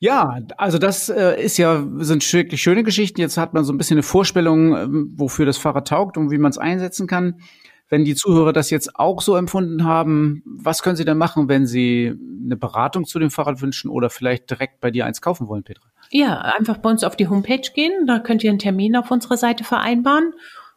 Ja, 0.00 0.38
also 0.56 0.78
das 0.78 1.08
äh, 1.08 1.42
ist 1.42 1.56
ja 1.56 1.84
sind 1.98 2.32
wirklich 2.32 2.62
schöne 2.62 2.84
Geschichten. 2.84 3.20
Jetzt 3.20 3.36
hat 3.36 3.52
man 3.52 3.64
so 3.64 3.72
ein 3.72 3.78
bisschen 3.78 3.96
eine 3.96 4.04
Vorstellung, 4.04 4.76
ähm, 4.76 5.12
wofür 5.16 5.44
das 5.44 5.58
Fahrrad 5.58 5.88
taugt 5.88 6.16
und 6.16 6.30
wie 6.30 6.38
man 6.38 6.50
es 6.50 6.58
einsetzen 6.58 7.08
kann. 7.08 7.40
Wenn 7.88 8.04
die 8.04 8.14
Zuhörer 8.14 8.52
das 8.52 8.70
jetzt 8.70 8.96
auch 8.96 9.22
so 9.22 9.34
empfunden 9.34 9.84
haben, 9.84 10.42
was 10.44 10.82
können 10.82 10.96
sie 10.96 11.06
dann 11.06 11.18
machen, 11.18 11.48
wenn 11.48 11.66
sie 11.66 12.14
eine 12.44 12.56
Beratung 12.56 13.06
zu 13.06 13.18
dem 13.18 13.30
Fahrrad 13.30 13.60
wünschen 13.60 13.90
oder 13.90 14.10
vielleicht 14.10 14.50
direkt 14.50 14.80
bei 14.80 14.90
dir 14.90 15.06
eins 15.06 15.20
kaufen 15.20 15.48
wollen, 15.48 15.64
Petra? 15.64 15.86
Ja, 16.10 16.38
einfach 16.38 16.78
bei 16.78 16.90
uns 16.90 17.02
auf 17.02 17.16
die 17.16 17.28
Homepage 17.28 17.68
gehen. 17.74 18.06
Da 18.06 18.18
könnt 18.20 18.44
ihr 18.44 18.50
einen 18.50 18.58
Termin 18.58 18.94
auf 18.94 19.10
unserer 19.10 19.36
Seite 19.36 19.64
vereinbaren. 19.64 20.32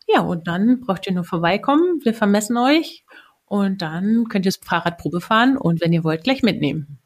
Ja, 0.07 0.21
und 0.21 0.47
dann 0.47 0.81
braucht 0.81 1.05
ihr 1.05 1.13
nur 1.13 1.23
vorbeikommen. 1.23 1.99
Wir 2.03 2.13
vermessen 2.13 2.57
euch 2.57 3.00
und 3.51 3.81
dann 3.81 4.29
könnt 4.29 4.45
ihr 4.45 4.51
das 4.51 4.61
Fahrrad 4.65 4.97
Probe 4.97 5.19
fahren 5.19 5.57
und 5.57 5.81
wenn 5.81 5.91
ihr 5.91 6.05
wollt, 6.05 6.23
gleich 6.23 6.41
mitnehmen. 6.41 6.99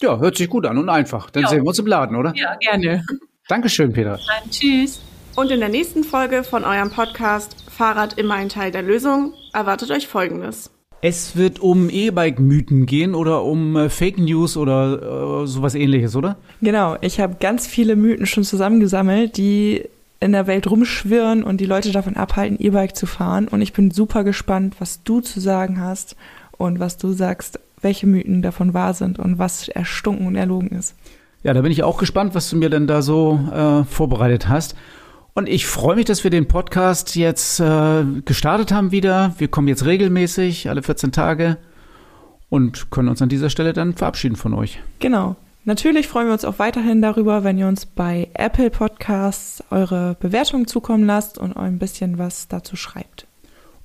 Ja, 0.00 0.20
hört 0.20 0.36
sich 0.36 0.48
gut 0.48 0.64
an 0.64 0.78
und 0.78 0.88
einfach. 0.88 1.30
Dann 1.30 1.42
ja. 1.42 1.48
sehen 1.48 1.64
wir 1.64 1.68
uns 1.70 1.80
im 1.80 1.86
Laden, 1.88 2.14
oder? 2.14 2.32
Ja, 2.36 2.54
gerne. 2.60 3.04
Dankeschön, 3.48 3.92
Peter. 3.92 4.20
Dann 4.24 4.50
tschüss. 4.52 5.00
Und 5.34 5.50
in 5.50 5.58
der 5.58 5.68
nächsten 5.68 6.04
Folge 6.04 6.44
von 6.44 6.62
eurem 6.62 6.90
Podcast 6.90 7.56
Fahrrad 7.68 8.18
immer 8.18 8.34
ein 8.34 8.48
Teil 8.48 8.70
der 8.70 8.82
Lösung 8.82 9.34
erwartet 9.52 9.90
euch 9.90 10.06
Folgendes. 10.06 10.70
Es 11.00 11.34
wird 11.34 11.58
um 11.58 11.90
E-Bike-Mythen 11.90 12.86
gehen 12.86 13.16
oder 13.16 13.42
um 13.42 13.76
äh, 13.76 13.90
Fake 13.90 14.18
News 14.18 14.56
oder 14.56 15.42
äh, 15.42 15.46
sowas 15.48 15.74
ähnliches, 15.74 16.14
oder? 16.14 16.36
Genau, 16.60 16.96
ich 17.00 17.18
habe 17.18 17.34
ganz 17.40 17.66
viele 17.66 17.96
Mythen 17.96 18.26
schon 18.26 18.44
zusammengesammelt, 18.44 19.36
die 19.36 19.88
in 20.20 20.32
der 20.32 20.46
Welt 20.46 20.68
rumschwirren 20.70 21.44
und 21.44 21.60
die 21.60 21.66
Leute 21.66 21.92
davon 21.92 22.16
abhalten, 22.16 22.58
E-Bike 22.58 22.96
zu 22.96 23.06
fahren. 23.06 23.48
Und 23.48 23.62
ich 23.62 23.72
bin 23.72 23.90
super 23.90 24.24
gespannt, 24.24 24.76
was 24.78 25.02
du 25.04 25.20
zu 25.20 25.40
sagen 25.40 25.80
hast 25.80 26.16
und 26.56 26.80
was 26.80 26.96
du 26.96 27.12
sagst, 27.12 27.60
welche 27.80 28.06
Mythen 28.06 28.42
davon 28.42 28.74
wahr 28.74 28.94
sind 28.94 29.18
und 29.18 29.38
was 29.38 29.68
erstunken 29.68 30.26
und 30.26 30.34
erlogen 30.34 30.70
ist. 30.70 30.96
Ja, 31.44 31.54
da 31.54 31.60
bin 31.62 31.70
ich 31.70 31.84
auch 31.84 31.98
gespannt, 31.98 32.34
was 32.34 32.50
du 32.50 32.56
mir 32.56 32.68
denn 32.68 32.88
da 32.88 33.00
so 33.00 33.38
äh, 33.52 33.84
vorbereitet 33.84 34.48
hast. 34.48 34.74
Und 35.34 35.48
ich 35.48 35.68
freue 35.68 35.94
mich, 35.94 36.04
dass 36.04 36.24
wir 36.24 36.32
den 36.32 36.48
Podcast 36.48 37.14
jetzt 37.14 37.60
äh, 37.60 38.02
gestartet 38.24 38.72
haben 38.72 38.90
wieder. 38.90 39.34
Wir 39.38 39.46
kommen 39.46 39.68
jetzt 39.68 39.84
regelmäßig, 39.84 40.68
alle 40.68 40.82
14 40.82 41.12
Tage 41.12 41.58
und 42.48 42.90
können 42.90 43.08
uns 43.08 43.22
an 43.22 43.28
dieser 43.28 43.50
Stelle 43.50 43.72
dann 43.72 43.94
verabschieden 43.94 44.34
von 44.34 44.52
euch. 44.52 44.80
Genau. 44.98 45.36
Natürlich 45.64 46.08
freuen 46.08 46.28
wir 46.28 46.32
uns 46.32 46.44
auch 46.44 46.58
weiterhin 46.58 47.02
darüber, 47.02 47.44
wenn 47.44 47.58
ihr 47.58 47.68
uns 47.68 47.84
bei 47.84 48.28
Apple 48.34 48.70
Podcasts 48.70 49.62
eure 49.70 50.16
Bewertungen 50.18 50.66
zukommen 50.66 51.04
lasst 51.04 51.36
und 51.36 51.56
ein 51.56 51.78
bisschen 51.78 52.18
was 52.18 52.48
dazu 52.48 52.76
schreibt. 52.76 53.26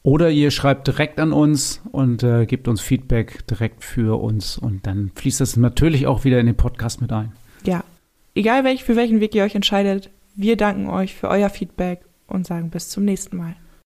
Oder 0.02 0.30
ihr 0.30 0.52
schreibt 0.52 0.88
direkt 0.88 1.20
an 1.20 1.32
uns 1.32 1.82
und 1.92 2.24
äh, 2.24 2.46
gebt 2.46 2.68
uns 2.68 2.82
Feedback 2.82 3.48
direkt 3.48 3.84
für 3.84 4.22
uns 4.22 4.58
und 4.58 4.86
dann 4.86 5.12
fließt 5.16 5.40
das 5.40 5.56
natürlich 5.56 6.08
auch 6.08 6.26
wieder 6.26 6.40
in 6.40 6.46
den 6.46 6.58
Podcast 6.58 7.00
mit 7.00 7.12
ein. 7.14 7.32
Ja, 7.66 7.84
egal 8.36 8.66
welch, 8.66 8.84
für 8.84 8.98
welchen 8.98 9.22
Weg 9.22 9.34
ihr 9.34 9.44
euch 9.44 9.56
entscheidet, 9.56 10.10
wir 10.36 10.58
danken 10.58 10.88
euch 10.88 11.16
für 11.16 11.30
euer 11.30 11.50
Feedback 11.50 12.02
und 12.28 12.46
sagen 12.46 12.70
bis 12.70 12.90
zum 12.90 13.06
nächsten 13.06 13.38
Mal. 13.38 13.56